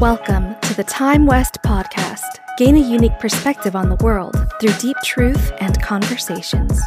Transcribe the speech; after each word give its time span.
Welcome 0.00 0.54
to 0.60 0.74
the 0.74 0.84
Time 0.84 1.24
West 1.24 1.56
podcast. 1.64 2.20
Gain 2.58 2.76
a 2.76 2.80
unique 2.80 3.18
perspective 3.18 3.74
on 3.74 3.88
the 3.88 3.96
world 4.04 4.36
through 4.60 4.74
deep 4.74 4.98
truth 5.02 5.52
and 5.58 5.80
conversations. 5.80 6.82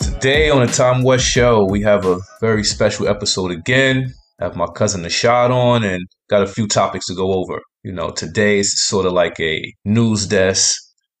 Today 0.00 0.48
on 0.48 0.64
the 0.64 0.72
Time 0.72 1.02
West 1.02 1.26
show, 1.26 1.66
we 1.68 1.82
have 1.82 2.06
a 2.06 2.18
very 2.40 2.64
special 2.64 3.08
episode 3.08 3.50
again. 3.50 4.10
I 4.40 4.44
have 4.44 4.56
my 4.56 4.68
cousin 4.74 5.02
Nashad 5.02 5.50
on 5.50 5.84
and 5.84 6.02
got 6.30 6.42
a 6.42 6.46
few 6.46 6.66
topics 6.66 7.08
to 7.08 7.14
go 7.14 7.34
over. 7.34 7.60
You 7.82 7.92
know, 7.92 8.08
today's 8.08 8.72
sort 8.74 9.04
of 9.04 9.12
like 9.12 9.38
a 9.38 9.62
news 9.84 10.26
desk. 10.26 10.74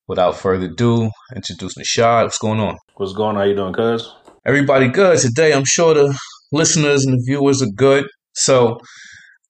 Without 0.08 0.36
further 0.36 0.66
ado, 0.66 1.10
introduce 1.36 1.74
Nashad. 1.74 2.22
What's 2.22 2.38
going 2.38 2.60
on? 2.60 2.78
What's 2.96 3.12
going 3.12 3.36
on? 3.36 3.42
How 3.42 3.42
you 3.42 3.54
doing, 3.54 3.74
cuz? 3.74 4.10
Everybody 4.46 4.88
good 4.88 5.18
today. 5.18 5.52
I'm 5.52 5.66
sure 5.66 5.92
the 5.92 6.18
listeners 6.50 7.04
and 7.04 7.18
the 7.18 7.22
viewers 7.26 7.60
are 7.60 7.70
good. 7.76 8.06
So 8.32 8.78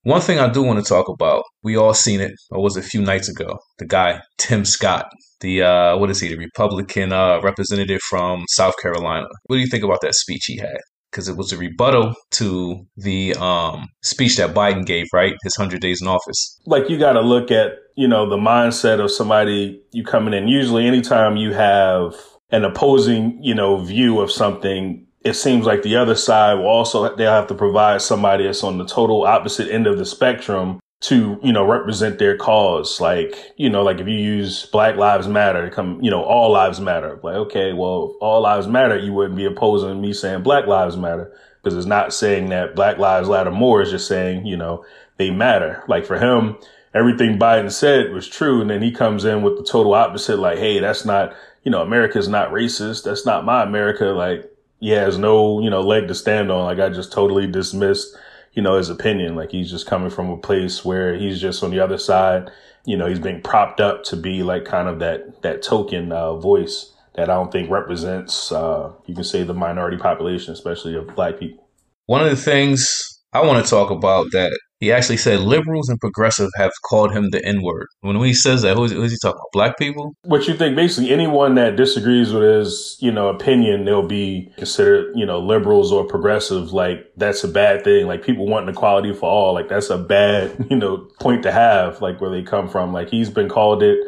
one 0.05 0.21
thing 0.21 0.39
I 0.39 0.49
do 0.49 0.63
want 0.63 0.85
to 0.85 0.89
talk 0.89 1.09
about, 1.09 1.45
we 1.63 1.77
all 1.77 1.95
seen 1.95 2.21
it, 2.21 2.33
or 2.51 2.63
was 2.63 2.77
it 2.77 2.85
a 2.85 2.87
few 2.87 3.01
nights 3.01 3.29
ago? 3.29 3.59
The 3.79 3.87
guy, 3.87 4.21
Tim 4.39 4.65
Scott, 4.65 5.07
the, 5.41 5.63
uh, 5.63 5.97
what 5.99 6.11
is 6.11 6.21
he, 6.21 6.29
the 6.29 6.37
Republican 6.37 7.13
uh, 7.13 7.41
representative 7.41 8.01
from 8.09 8.45
South 8.49 8.75
Carolina. 8.81 9.27
What 9.47 9.57
do 9.57 9.61
you 9.61 9.69
think 9.69 9.85
about 9.85 10.01
that 10.03 10.15
speech 10.15 10.45
he 10.47 10.59
had? 10.59 10.79
Because 11.11 11.29
it 11.29 11.37
was 11.37 11.53
a 11.53 11.59
rebuttal 11.59 12.15
to 12.33 12.87
the 12.97 13.35
um, 13.35 13.87
speech 14.03 14.37
that 14.39 14.55
Biden 14.55 14.87
gave, 14.87 15.07
right? 15.13 15.35
His 15.45 15.57
100 15.57 15.81
days 15.81 16.01
in 16.01 16.09
office. 16.09 16.59
Like, 16.67 16.89
you 16.89 16.99
got 16.99 17.13
to 17.13 17.21
look 17.21 17.51
at, 17.51 17.73
you 17.97 18.09
know, 18.09 18.29
the 18.29 18.39
mindset 18.39 18.99
of 18.99 19.11
somebody 19.11 19.83
you 19.93 20.05
coming 20.05 20.35
in. 20.35 20.49
Usually, 20.49 20.87
anytime 20.87 21.37
you 21.37 21.53
have 21.53 22.15
an 22.51 22.65
opposing, 22.65 23.39
you 23.43 23.55
know, 23.55 23.79
view 23.79 24.21
of 24.21 24.33
something, 24.33 25.07
it 25.25 25.35
seems 25.35 25.67
like 25.67 25.83
the 25.83 25.97
other 25.97 26.15
side 26.15 26.55
will 26.55 26.67
also 26.67 27.15
they'll 27.17 27.31
have 27.31 27.47
to 27.49 27.55
provide 27.55 28.03
somebody 28.03 28.45
that's 28.45 28.65
on 28.65 28.79
the 28.79 28.87
total 28.87 29.25
opposite 29.25 29.71
end 29.71 29.87
of 29.87 29.99
the 29.99 30.05
spectrum 30.05 30.81
to 31.03 31.39
you 31.43 31.53
know 31.53 31.65
represent 31.65 32.19
their 32.19 32.37
cause. 32.37 33.01
Like 33.01 33.37
you 33.57 33.69
know 33.69 33.83
like 33.83 34.01
if 34.01 34.07
you 34.07 34.17
use 34.17 34.67
black 34.67 34.97
lives 34.97 35.29
matter 35.29 35.69
to 35.69 35.75
come 35.75 36.01
you 36.03 36.11
know 36.11 36.23
all 36.23 36.51
lives 36.51 36.81
matter 36.81 37.21
like 37.23 37.37
okay 37.37 37.73
well 37.73 38.17
all 38.21 38.41
lives 38.43 38.67
matter 38.67 38.97
you 38.97 39.13
wouldn't 39.13 39.37
be 39.37 39.45
opposing 39.45 40.01
me 40.01 40.13
saying 40.13 40.43
black 40.43 40.67
lives 40.67 40.97
matter 40.97 41.33
because 41.63 41.77
it's 41.77 41.87
not 41.87 42.13
saying 42.13 42.49
that 42.49 42.75
black 42.75 42.99
lives 42.99 43.29
matter 43.29 43.51
more 43.51 43.83
it's 43.83 43.91
just 43.91 44.09
saying 44.09 44.47
you 44.47 44.57
know 44.57 44.85
they 45.19 45.31
matter. 45.31 45.85
Like 45.89 46.07
for 46.07 46.19
him 46.19 46.57
everything 46.95 47.39
biden 47.39 47.73
said 47.73 48.13
was 48.13 48.29
true 48.29 48.61
and 48.61 48.71
then 48.71 48.83
he 48.83 48.93
comes 48.93 49.25
in 49.25 49.43
with 49.43 49.57
the 49.57 49.65
total 49.65 49.95
opposite 49.95 50.39
like 50.39 50.59
hey 50.59 50.79
that's 50.79 51.07
not 51.07 51.35
you 51.65 51.71
know 51.71 51.81
america's 51.81 52.29
not 52.29 52.51
racist 52.51 53.03
that's 53.03 53.25
not 53.25 53.47
my 53.47 53.63
america 53.63 54.05
like 54.05 54.52
he 54.83 54.91
has 54.91 55.17
no, 55.17 55.61
you 55.61 55.71
know, 55.71 55.81
leg 55.81 56.09
to 56.09 56.15
stand 56.15 56.51
on. 56.51 56.65
Like 56.65 56.81
I 56.81 56.89
just 56.89 57.13
totally 57.13 57.47
dismissed, 57.47 58.17
you 58.53 58.63
know, 58.63 58.77
his 58.77 58.91
opinion. 58.91 59.37
Like 59.37 59.53
he's 59.53 59.71
just 59.71 59.87
coming 59.87 60.11
from 60.11 60.29
a 60.29 60.37
place 60.37 60.85
where 60.85 61.15
he's 61.15 61.41
just 61.41 61.63
on 61.63 61.71
the 61.71 61.79
other 61.79 61.97
side. 61.97 62.51
You 62.85 62.97
know, 62.97 63.07
he's 63.07 63.21
being 63.21 63.41
propped 63.41 63.81
up 63.81 64.03
to 64.05 64.17
be 64.17 64.43
like 64.43 64.65
kind 64.65 64.89
of 64.89 64.99
that 64.99 65.43
that 65.43 65.63
token 65.63 66.11
uh, 66.11 66.35
voice 66.35 66.93
that 67.15 67.31
I 67.31 67.35
don't 67.35 67.53
think 67.53 67.71
represents, 67.71 68.51
uh, 68.51 68.91
you 69.07 69.15
can 69.15 69.23
say, 69.23 69.45
the 69.45 69.55
minority 69.55 69.99
population, 69.99 70.53
especially 70.53 70.97
of 70.97 71.15
black 71.15 71.39
people. 71.39 71.69
One 72.07 72.21
of 72.21 72.31
the 72.31 72.37
things 72.37 73.21
I 73.33 73.43
want 73.43 73.65
to 73.65 73.71
talk 73.71 73.91
about 73.91 74.27
that 74.33 74.59
he 74.83 74.91
actually 74.91 75.17
said 75.17 75.39
liberals 75.39 75.89
and 75.89 76.01
progressives 76.01 76.51
have 76.57 76.73
called 76.91 77.13
him 77.13 77.31
the 77.31 77.41
N 77.47 77.63
word. 77.63 77.87
When 78.01 78.17
he 78.17 78.35
says 78.35 78.63
that, 78.63 78.77
who's, 78.77 78.91
who's 78.91 79.13
he 79.13 79.19
talking 79.23 79.39
about? 79.39 79.53
Black 79.53 79.79
people? 79.79 80.17
What 80.25 80.49
you 80.49 80.55
think? 80.55 80.75
Basically, 80.75 81.13
anyone 81.13 81.55
that 81.55 81.77
disagrees 81.77 82.33
with 82.33 82.43
his, 82.43 82.97
you 82.99 83.13
know, 83.13 83.29
opinion, 83.29 83.85
they'll 83.85 84.03
be 84.03 84.53
considered, 84.57 85.13
you 85.15 85.25
know, 85.25 85.39
liberals 85.39 85.93
or 85.93 86.05
progressive. 86.05 86.73
Like 86.73 87.13
that's 87.17 87.45
a 87.45 87.49
bad 87.49 87.85
thing. 87.85 88.09
Like 88.09 88.25
people 88.25 88.49
wanting 88.49 88.71
equality 88.71 89.15
for 89.15 89.31
all. 89.31 89.55
Like 89.55 89.69
that's 89.69 89.89
a 89.89 89.99
bad, 89.99 90.67
you 90.71 90.77
know, 90.77 91.09
point 91.21 91.45
to 91.45 91.53
have. 91.53 92.03
Like 92.03 92.21
where 92.21 92.31
they 92.31 92.43
come 92.43 92.69
from. 92.69 92.93
Like 92.93 93.09
he's 93.09 93.31
been 93.31 93.49
called 93.49 93.85
it 93.85 94.01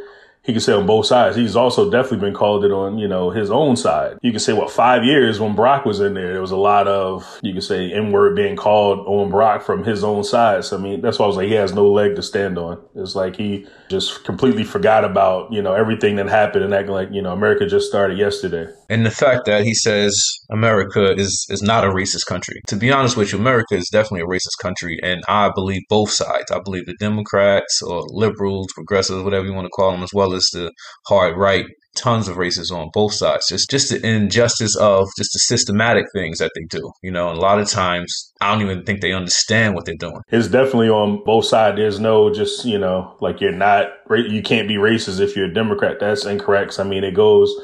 he 0.44 0.52
can 0.52 0.60
say 0.60 0.74
on 0.74 0.86
both 0.86 1.06
sides. 1.06 1.36
He's 1.36 1.56
also 1.56 1.90
definitely 1.90 2.18
been 2.18 2.34
called 2.34 2.64
it 2.64 2.70
on, 2.70 2.98
you 2.98 3.08
know, 3.08 3.30
his 3.30 3.50
own 3.50 3.76
side. 3.76 4.18
You 4.20 4.30
can 4.30 4.40
say, 4.40 4.52
what, 4.52 4.70
five 4.70 5.02
years 5.02 5.40
when 5.40 5.56
Barack 5.56 5.86
was 5.86 6.00
in 6.00 6.12
there, 6.12 6.32
there 6.32 6.40
was 6.40 6.50
a 6.50 6.56
lot 6.56 6.86
of, 6.86 7.40
you 7.42 7.52
can 7.52 7.62
say, 7.62 7.90
N 7.90 8.12
word 8.12 8.36
being 8.36 8.54
called 8.54 9.06
on 9.06 9.32
Barack 9.32 9.62
from 9.62 9.84
his 9.84 10.04
own 10.04 10.22
side. 10.22 10.64
So, 10.64 10.76
I 10.76 10.80
mean, 10.80 11.00
that's 11.00 11.18
why 11.18 11.24
I 11.24 11.28
was 11.28 11.36
like, 11.36 11.48
he 11.48 11.54
has 11.54 11.72
no 11.72 11.90
leg 11.90 12.14
to 12.16 12.22
stand 12.22 12.58
on. 12.58 12.82
It's 12.94 13.14
like 13.14 13.36
he 13.36 13.66
just 13.88 14.24
completely 14.24 14.64
forgot 14.64 15.04
about, 15.04 15.50
you 15.50 15.62
know, 15.62 15.72
everything 15.72 16.16
that 16.16 16.28
happened 16.28 16.64
and 16.64 16.74
acting 16.74 16.92
like, 16.92 17.08
you 17.10 17.22
know, 17.22 17.32
America 17.32 17.66
just 17.66 17.88
started 17.88 18.18
yesterday. 18.18 18.70
And 18.90 19.06
the 19.06 19.10
fact 19.10 19.46
that 19.46 19.64
he 19.64 19.72
says 19.72 20.14
America 20.50 21.12
is, 21.12 21.46
is 21.48 21.62
not 21.62 21.84
a 21.84 21.88
racist 21.88 22.26
country. 22.26 22.60
To 22.66 22.76
be 22.76 22.92
honest 22.92 23.16
with 23.16 23.32
you, 23.32 23.38
America 23.38 23.76
is 23.76 23.88
definitely 23.90 24.20
a 24.20 24.26
racist 24.26 24.60
country. 24.60 24.98
And 25.02 25.22
I 25.26 25.50
believe 25.54 25.82
both 25.88 26.10
sides. 26.10 26.50
I 26.50 26.60
believe 26.60 26.84
the 26.84 26.96
Democrats 27.00 27.80
or 27.80 28.04
liberals, 28.08 28.66
progressives, 28.74 29.22
whatever 29.22 29.46
you 29.46 29.54
want 29.54 29.66
to 29.66 29.70
call 29.70 29.92
them, 29.92 30.02
as 30.02 30.12
well 30.12 30.33
as 30.34 30.48
the 30.52 30.72
hard 31.06 31.36
right 31.36 31.66
tons 31.94 32.26
of 32.28 32.36
racism 32.36 32.76
on 32.76 32.90
both 32.92 33.12
sides. 33.12 33.48
Just 33.48 33.70
just 33.70 33.90
the 33.90 34.06
injustice 34.06 34.76
of 34.76 35.08
just 35.16 35.32
the 35.32 35.38
systematic 35.40 36.06
things 36.12 36.38
that 36.38 36.52
they 36.54 36.64
do. 36.64 36.92
You 37.02 37.10
know, 37.10 37.30
and 37.30 37.38
a 37.38 37.40
lot 37.40 37.60
of 37.60 37.68
times 37.68 38.32
I 38.40 38.52
don't 38.52 38.62
even 38.62 38.84
think 38.84 39.00
they 39.00 39.12
understand 39.12 39.74
what 39.74 39.84
they're 39.86 39.94
doing. 39.94 40.20
It's 40.28 40.48
definitely 40.48 40.88
on 40.88 41.22
both 41.24 41.46
sides. 41.46 41.76
There's 41.76 42.00
no 42.00 42.32
just 42.32 42.64
you 42.64 42.78
know 42.78 43.16
like 43.20 43.40
you're 43.40 43.52
not 43.52 43.88
you 44.10 44.42
can't 44.42 44.68
be 44.68 44.76
racist 44.76 45.20
if 45.20 45.36
you're 45.36 45.46
a 45.46 45.54
Democrat. 45.54 46.00
That's 46.00 46.24
incorrect. 46.24 46.78
I 46.78 46.84
mean, 46.84 47.04
it 47.04 47.14
goes 47.14 47.54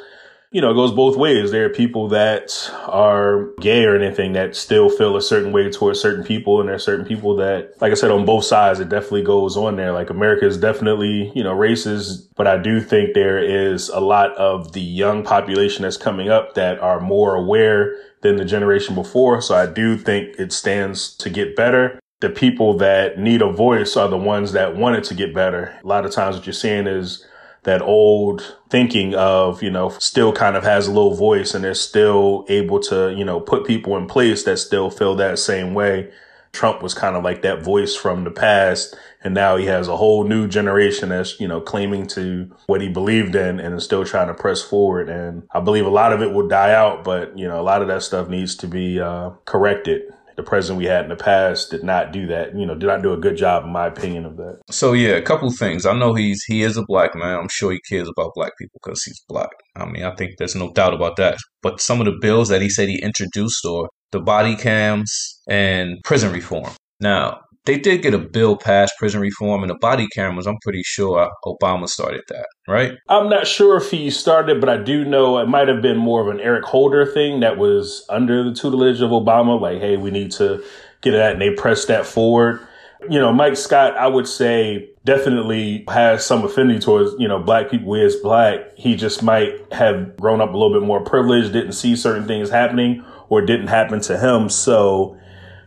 you 0.52 0.60
know, 0.60 0.72
it 0.72 0.74
goes 0.74 0.90
both 0.90 1.16
ways. 1.16 1.52
There 1.52 1.64
are 1.66 1.70
people 1.70 2.08
that 2.08 2.70
are 2.88 3.50
gay 3.60 3.84
or 3.84 3.94
anything 3.94 4.32
that 4.32 4.56
still 4.56 4.88
feel 4.90 5.16
a 5.16 5.22
certain 5.22 5.52
way 5.52 5.70
towards 5.70 6.00
certain 6.00 6.24
people. 6.24 6.58
And 6.58 6.68
there 6.68 6.74
are 6.74 6.80
certain 6.80 7.06
people 7.06 7.36
that, 7.36 7.80
like 7.80 7.92
I 7.92 7.94
said, 7.94 8.10
on 8.10 8.24
both 8.24 8.44
sides, 8.44 8.80
it 8.80 8.88
definitely 8.88 9.22
goes 9.22 9.56
on 9.56 9.76
there. 9.76 9.92
Like 9.92 10.10
America 10.10 10.46
is 10.46 10.58
definitely, 10.58 11.30
you 11.36 11.44
know, 11.44 11.54
racist, 11.54 12.28
but 12.34 12.48
I 12.48 12.56
do 12.58 12.80
think 12.80 13.14
there 13.14 13.38
is 13.38 13.90
a 13.90 14.00
lot 14.00 14.34
of 14.36 14.72
the 14.72 14.80
young 14.80 15.22
population 15.22 15.82
that's 15.82 15.96
coming 15.96 16.30
up 16.30 16.54
that 16.54 16.80
are 16.80 16.98
more 16.98 17.36
aware 17.36 17.94
than 18.22 18.36
the 18.36 18.44
generation 18.44 18.96
before. 18.96 19.40
So 19.40 19.54
I 19.54 19.66
do 19.66 19.96
think 19.96 20.34
it 20.36 20.52
stands 20.52 21.14
to 21.18 21.30
get 21.30 21.54
better 21.54 22.00
the 22.20 22.28
people 22.28 22.76
that 22.76 23.18
need 23.18 23.40
a 23.40 23.50
voice 23.50 23.96
are 23.96 24.08
the 24.08 24.18
ones 24.18 24.52
that 24.52 24.76
want 24.76 24.94
it 24.94 25.04
to 25.04 25.14
get 25.14 25.34
better. 25.34 25.74
A 25.82 25.86
lot 25.86 26.04
of 26.04 26.12
times 26.12 26.36
what 26.36 26.44
you're 26.44 26.52
seeing 26.52 26.86
is 26.86 27.26
that 27.64 27.82
old 27.82 28.56
thinking 28.70 29.14
of, 29.14 29.62
you 29.62 29.70
know, 29.70 29.90
still 29.98 30.32
kind 30.32 30.56
of 30.56 30.64
has 30.64 30.86
a 30.86 30.92
little 30.92 31.14
voice 31.14 31.54
and 31.54 31.62
they're 31.62 31.74
still 31.74 32.44
able 32.48 32.80
to, 32.80 33.14
you 33.16 33.24
know, 33.24 33.40
put 33.40 33.66
people 33.66 33.96
in 33.96 34.06
place 34.06 34.44
that 34.44 34.58
still 34.58 34.90
feel 34.90 35.14
that 35.16 35.38
same 35.38 35.74
way. 35.74 36.10
Trump 36.52 36.82
was 36.82 36.94
kind 36.94 37.14
of 37.14 37.22
like 37.22 37.42
that 37.42 37.62
voice 37.62 37.94
from 37.94 38.24
the 38.24 38.30
past. 38.30 38.96
And 39.22 39.34
now 39.34 39.56
he 39.56 39.66
has 39.66 39.86
a 39.86 39.96
whole 39.96 40.24
new 40.24 40.48
generation 40.48 41.10
that's, 41.10 41.38
you 41.38 41.46
know, 41.46 41.60
claiming 41.60 42.06
to 42.08 42.50
what 42.66 42.80
he 42.80 42.88
believed 42.88 43.34
in 43.34 43.60
and 43.60 43.74
is 43.74 43.84
still 43.84 44.04
trying 44.04 44.28
to 44.28 44.34
press 44.34 44.62
forward. 44.62 45.08
And 45.08 45.46
I 45.52 45.60
believe 45.60 45.86
a 45.86 45.90
lot 45.90 46.12
of 46.12 46.22
it 46.22 46.32
will 46.32 46.48
die 46.48 46.72
out, 46.72 47.04
but, 47.04 47.38
you 47.38 47.46
know, 47.46 47.60
a 47.60 47.62
lot 47.62 47.82
of 47.82 47.88
that 47.88 48.02
stuff 48.02 48.28
needs 48.28 48.56
to 48.56 48.66
be 48.66 48.98
uh, 48.98 49.30
corrected 49.44 50.02
the 50.40 50.48
president 50.48 50.78
we 50.78 50.86
had 50.86 51.04
in 51.04 51.10
the 51.10 51.16
past 51.16 51.70
did 51.70 51.84
not 51.84 52.12
do 52.12 52.26
that. 52.28 52.56
You 52.56 52.66
know, 52.66 52.74
did 52.74 52.86
not 52.86 53.02
do 53.02 53.12
a 53.12 53.16
good 53.16 53.36
job, 53.36 53.64
in 53.64 53.70
my 53.70 53.86
opinion, 53.86 54.24
of 54.24 54.36
that. 54.36 54.60
So 54.70 54.92
yeah, 54.92 55.12
a 55.12 55.22
couple 55.22 55.50
things. 55.52 55.86
I 55.86 55.92
know 55.92 56.14
he's 56.14 56.42
he 56.44 56.62
is 56.62 56.76
a 56.76 56.84
black 56.84 57.14
man. 57.14 57.38
I'm 57.38 57.48
sure 57.48 57.72
he 57.72 57.80
cares 57.88 58.08
about 58.08 58.32
black 58.34 58.52
people 58.58 58.80
because 58.82 59.02
he's 59.04 59.22
black. 59.28 59.50
I 59.76 59.86
mean, 59.86 60.04
I 60.04 60.14
think 60.14 60.32
there's 60.38 60.56
no 60.56 60.72
doubt 60.72 60.94
about 60.94 61.16
that. 61.16 61.38
But 61.62 61.80
some 61.80 62.00
of 62.00 62.06
the 62.06 62.18
bills 62.20 62.48
that 62.48 62.62
he 62.62 62.70
said 62.70 62.88
he 62.88 63.00
introduced, 63.02 63.64
or 63.64 63.88
the 64.12 64.20
body 64.20 64.56
cams 64.56 65.40
and 65.48 65.98
prison 66.04 66.32
reform. 66.32 66.72
Now, 67.00 67.40
they 67.66 67.78
did 67.78 68.02
get 68.02 68.14
a 68.14 68.18
bill 68.18 68.56
passed, 68.56 68.94
prison 68.98 69.20
reform, 69.20 69.62
and 69.62 69.70
the 69.70 69.78
body 69.78 70.06
cameras. 70.14 70.46
I'm 70.46 70.58
pretty 70.62 70.82
sure 70.82 71.30
Obama 71.44 71.88
started 71.88 72.22
that, 72.28 72.46
right? 72.66 72.94
I'm 73.08 73.28
not 73.28 73.46
sure 73.46 73.76
if 73.76 73.90
he 73.90 74.10
started, 74.10 74.60
but 74.60 74.68
I 74.68 74.78
do 74.78 75.04
know 75.04 75.38
it 75.38 75.48
might 75.48 75.68
have 75.68 75.82
been 75.82 75.98
more 75.98 76.22
of 76.22 76.28
an 76.34 76.40
Eric 76.40 76.64
Holder 76.64 77.04
thing 77.04 77.40
that 77.40 77.58
was 77.58 78.04
under 78.08 78.42
the 78.42 78.54
tutelage 78.54 79.00
of 79.00 79.10
Obama. 79.10 79.60
Like, 79.60 79.80
hey, 79.80 79.96
we 79.96 80.10
need 80.10 80.32
to 80.32 80.64
get 81.02 81.12
that, 81.12 81.32
and 81.32 81.42
they 81.42 81.54
pressed 81.54 81.88
that 81.88 82.06
forward. 82.06 82.60
You 83.08 83.18
know, 83.18 83.32
Mike 83.32 83.56
Scott, 83.56 83.96
I 83.96 84.06
would 84.08 84.28
say 84.28 84.90
definitely 85.04 85.84
has 85.88 86.24
some 86.24 86.44
affinity 86.44 86.78
towards, 86.80 87.14
you 87.18 87.28
know, 87.28 87.38
black 87.38 87.70
people 87.70 87.94
is 87.94 88.16
black. 88.16 88.76
He 88.76 88.94
just 88.94 89.22
might 89.22 89.54
have 89.72 90.16
grown 90.18 90.40
up 90.40 90.50
a 90.50 90.56
little 90.56 90.78
bit 90.78 90.86
more 90.86 91.02
privileged, 91.02 91.52
didn't 91.52 91.72
see 91.72 91.96
certain 91.96 92.26
things 92.26 92.50
happening 92.50 93.04
or 93.30 93.40
didn't 93.40 93.68
happen 93.68 94.00
to 94.02 94.18
him. 94.18 94.50
So 94.50 95.16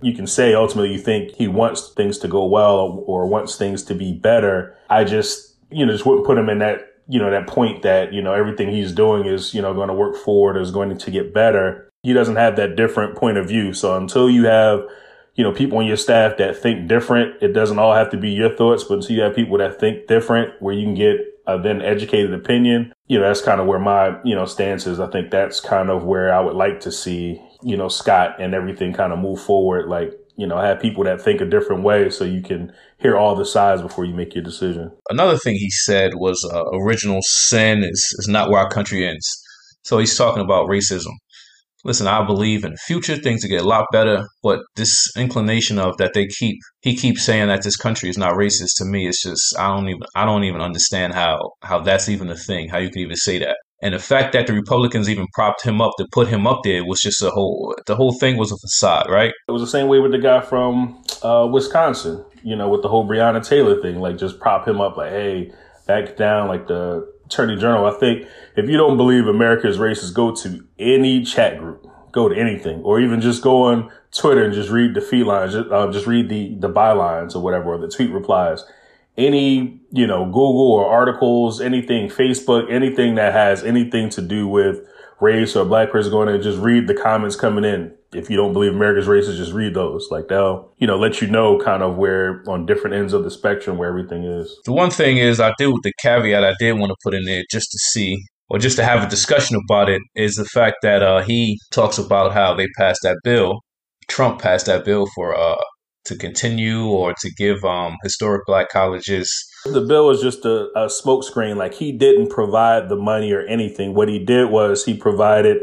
you 0.03 0.13
can 0.13 0.27
say 0.27 0.53
ultimately 0.53 0.93
you 0.93 0.99
think 0.99 1.31
he 1.31 1.47
wants 1.47 1.89
things 1.89 2.17
to 2.19 2.27
go 2.27 2.45
well 2.45 3.03
or 3.07 3.25
wants 3.27 3.55
things 3.55 3.83
to 3.83 3.95
be 3.95 4.13
better. 4.13 4.75
I 4.89 5.03
just, 5.03 5.55
you 5.71 5.85
know, 5.85 5.91
just 5.91 6.05
wouldn't 6.05 6.25
put 6.25 6.37
him 6.37 6.49
in 6.49 6.59
that, 6.59 6.81
you 7.07 7.19
know, 7.19 7.31
that 7.31 7.47
point 7.47 7.81
that, 7.83 8.13
you 8.13 8.21
know, 8.21 8.33
everything 8.33 8.69
he's 8.69 8.91
doing 8.91 9.25
is, 9.25 9.53
you 9.53 9.61
know, 9.61 9.73
going 9.73 9.89
to 9.89 9.93
work 9.93 10.15
forward, 10.15 10.59
is 10.59 10.71
going 10.71 10.97
to 10.97 11.11
get 11.11 11.33
better. 11.33 11.89
He 12.03 12.13
doesn't 12.13 12.35
have 12.35 12.55
that 12.57 12.75
different 12.75 13.15
point 13.15 13.37
of 13.37 13.47
view. 13.47 13.73
So 13.73 13.97
until 13.97 14.29
you 14.29 14.45
have, 14.45 14.81
you 15.35 15.43
know, 15.43 15.51
people 15.51 15.79
on 15.79 15.85
your 15.85 15.97
staff 15.97 16.37
that 16.37 16.55
think 16.55 16.87
different, 16.87 17.41
it 17.41 17.53
doesn't 17.53 17.79
all 17.79 17.93
have 17.93 18.11
to 18.11 18.17
be 18.17 18.29
your 18.29 18.55
thoughts, 18.55 18.83
but 18.83 18.95
until 18.95 19.15
you 19.15 19.21
have 19.23 19.35
people 19.35 19.57
that 19.57 19.79
think 19.79 20.07
different 20.07 20.61
where 20.61 20.73
you 20.73 20.85
can 20.85 20.95
get 20.95 21.17
a 21.47 21.59
then 21.59 21.81
educated 21.81 22.33
opinion, 22.33 22.93
you 23.07 23.19
know, 23.19 23.25
that's 23.27 23.41
kind 23.41 23.59
of 23.59 23.67
where 23.67 23.79
my, 23.79 24.17
you 24.23 24.35
know, 24.35 24.45
stance 24.45 24.85
is. 24.85 24.99
I 24.99 25.09
think 25.09 25.31
that's 25.31 25.59
kind 25.59 25.89
of 25.89 26.03
where 26.03 26.33
I 26.33 26.39
would 26.39 26.55
like 26.55 26.79
to 26.81 26.91
see, 26.91 27.41
you 27.63 27.77
know, 27.77 27.87
Scott 27.87 28.39
and 28.39 28.53
everything 28.53 28.93
kind 28.93 29.13
of 29.13 29.19
move 29.19 29.41
forward. 29.41 29.87
Like 29.87 30.13
you 30.35 30.47
know, 30.47 30.57
have 30.57 30.79
people 30.79 31.03
that 31.03 31.21
think 31.21 31.41
a 31.41 31.45
different 31.45 31.83
way 31.83 32.09
so 32.09 32.23
you 32.23 32.41
can 32.41 32.73
hear 32.97 33.15
all 33.15 33.35
the 33.35 33.45
sides 33.45 33.81
before 33.81 34.05
you 34.05 34.13
make 34.13 34.33
your 34.33 34.43
decision. 34.43 34.91
Another 35.09 35.37
thing 35.37 35.55
he 35.55 35.69
said 35.69 36.13
was 36.15 36.43
uh, 36.51 36.63
original 36.77 37.19
sin 37.21 37.83
is, 37.83 38.15
is 38.19 38.27
not 38.27 38.49
where 38.49 38.59
our 38.59 38.69
country 38.69 39.07
ends. 39.07 39.29
So 39.83 39.99
he's 39.99 40.17
talking 40.17 40.43
about 40.43 40.69
racism. 40.69 41.11
Listen, 41.85 42.07
I 42.07 42.25
believe 42.25 42.63
in 42.63 42.71
the 42.71 42.77
future 42.77 43.17
things 43.17 43.43
will 43.43 43.49
get 43.49 43.61
a 43.61 43.67
lot 43.67 43.87
better, 43.91 44.25
but 44.41 44.61
this 44.77 45.05
inclination 45.17 45.77
of 45.77 45.97
that 45.97 46.13
they 46.13 46.27
keep 46.27 46.55
he 46.81 46.95
keeps 46.95 47.23
saying 47.23 47.49
that 47.49 47.63
this 47.63 47.75
country 47.75 48.09
is 48.09 48.17
not 48.17 48.35
racist 48.35 48.77
to 48.77 48.85
me, 48.85 49.05
it's 49.05 49.21
just 49.21 49.59
I 49.59 49.67
don't 49.67 49.89
even 49.89 50.03
I 50.15 50.23
don't 50.23 50.45
even 50.45 50.61
understand 50.61 51.13
how 51.13 51.51
how 51.61 51.81
that's 51.81 52.07
even 52.07 52.29
a 52.29 52.37
thing, 52.37 52.69
how 52.69 52.77
you 52.77 52.89
can 52.89 53.01
even 53.01 53.17
say 53.17 53.37
that. 53.39 53.57
And 53.83 53.93
the 53.93 53.99
fact 53.99 54.31
that 54.31 54.47
the 54.47 54.53
Republicans 54.53 55.09
even 55.09 55.27
propped 55.33 55.61
him 55.61 55.81
up 55.81 55.91
to 55.97 56.07
put 56.09 56.29
him 56.29 56.47
up 56.47 56.61
there 56.63 56.85
was 56.85 57.01
just 57.01 57.21
a 57.21 57.29
whole 57.29 57.75
the 57.85 57.97
whole 57.97 58.13
thing 58.17 58.37
was 58.37 58.49
a 58.49 58.57
facade, 58.57 59.09
right? 59.09 59.33
It 59.49 59.51
was 59.51 59.61
the 59.61 59.67
same 59.67 59.89
way 59.89 59.99
with 59.99 60.13
the 60.13 60.19
guy 60.19 60.39
from 60.39 61.03
uh, 61.21 61.49
Wisconsin, 61.51 62.23
you 62.43 62.55
know, 62.55 62.69
with 62.69 62.81
the 62.81 62.87
whole 62.87 63.05
Breonna 63.05 63.45
Taylor 63.45 63.81
thing, 63.81 63.99
like 63.99 64.17
just 64.17 64.39
prop 64.39 64.65
him 64.65 64.79
up 64.79 64.95
like, 64.95 65.11
hey, 65.11 65.51
back 65.85 66.15
down, 66.15 66.47
like 66.47 66.67
the 66.67 67.11
Attorney 67.25 67.57
General. 67.57 67.85
I 67.85 67.99
think 67.99 68.25
if 68.55 68.69
you 68.69 68.77
don't 68.77 68.95
believe 68.95 69.27
America 69.27 69.67
is 69.67 69.77
racist, 69.77 70.13
go 70.13 70.33
to 70.33 70.65
any 70.79 71.25
chat 71.25 71.59
group, 71.59 71.85
go 72.13 72.29
to 72.29 72.35
anything, 72.35 72.79
or 72.83 73.01
even 73.01 73.19
just 73.19 73.43
go 73.43 73.63
on 73.63 73.91
Twitter 74.13 74.45
and 74.45 74.53
just 74.53 74.69
read 74.69 74.93
the 74.93 75.01
feed 75.01 75.25
lines, 75.25 75.51
just, 75.55 75.69
uh, 75.69 75.91
just 75.91 76.07
read 76.07 76.29
the 76.29 76.55
the 76.55 76.69
bylines 76.69 77.35
or 77.35 77.41
whatever, 77.41 77.73
or 77.73 77.77
the 77.77 77.89
tweet 77.89 78.11
replies. 78.11 78.63
Any 79.17 79.79
you 79.91 80.07
know 80.07 80.25
Google 80.25 80.71
or 80.71 80.85
articles, 80.87 81.61
anything 81.61 82.09
Facebook, 82.09 82.71
anything 82.71 83.15
that 83.15 83.33
has 83.33 83.63
anything 83.63 84.09
to 84.11 84.21
do 84.21 84.47
with 84.47 84.81
race 85.21 85.55
or 85.55 85.65
black 85.65 85.91
person 85.91 86.11
going 86.11 86.33
in, 86.33 86.41
just 86.41 86.59
read 86.59 86.87
the 86.87 86.95
comments 86.95 87.35
coming 87.35 87.63
in 87.63 87.93
if 88.15 88.29
you 88.29 88.37
don't 88.37 88.53
believe 88.53 88.73
America's 88.73 89.07
racist, 89.07 89.37
just 89.37 89.53
read 89.53 89.73
those. 89.73 90.09
Like 90.11 90.27
they'll, 90.27 90.71
you 90.77 90.87
know, 90.87 90.97
let 90.97 91.21
you 91.21 91.27
know 91.27 91.59
kind 91.59 91.83
of 91.83 91.97
where 91.97 92.43
on 92.47 92.65
different 92.65 92.95
ends 92.95 93.13
of 93.13 93.23
the 93.23 93.31
spectrum 93.31 93.77
where 93.77 93.89
everything 93.89 94.23
is. 94.23 94.57
The 94.65 94.73
one 94.73 94.91
thing 94.91 95.17
is, 95.17 95.39
I 95.39 95.53
do 95.57 95.77
the 95.83 95.93
caveat 96.01 96.43
I 96.43 96.53
did 96.59 96.73
want 96.73 96.91
to 96.91 96.95
put 97.03 97.13
in 97.13 97.25
there 97.25 97.43
just 97.51 97.71
to 97.71 97.77
see 97.79 98.21
or 98.49 98.59
just 98.59 98.77
to 98.77 98.83
have 98.83 99.03
a 99.03 99.09
discussion 99.09 99.59
about 99.65 99.89
it 99.89 100.01
is 100.15 100.35
the 100.35 100.45
fact 100.45 100.77
that 100.83 101.01
uh, 101.01 101.21
he 101.21 101.59
talks 101.71 101.97
about 101.97 102.33
how 102.33 102.53
they 102.53 102.67
passed 102.77 102.99
that 103.03 103.17
bill. 103.23 103.61
Trump 104.09 104.41
passed 104.41 104.65
that 104.65 104.85
bill 104.85 105.07
for 105.15 105.35
uh, 105.35 105.55
to 106.05 106.15
continue 106.15 106.85
or 106.85 107.13
to 107.19 107.31
give 107.31 107.63
um, 107.63 107.97
historic 108.03 108.45
black 108.45 108.69
colleges. 108.69 109.49
The 109.65 109.81
bill 109.81 110.07
was 110.07 110.21
just 110.21 110.45
a, 110.45 110.67
a 110.75 110.87
smokescreen. 110.87 111.55
Like 111.55 111.73
he 111.73 111.91
didn't 111.91 112.29
provide 112.29 112.89
the 112.89 112.95
money 112.95 113.31
or 113.31 113.41
anything. 113.41 113.93
What 113.93 114.09
he 114.09 114.19
did 114.19 114.49
was 114.49 114.85
he 114.85 114.95
provided. 114.95 115.61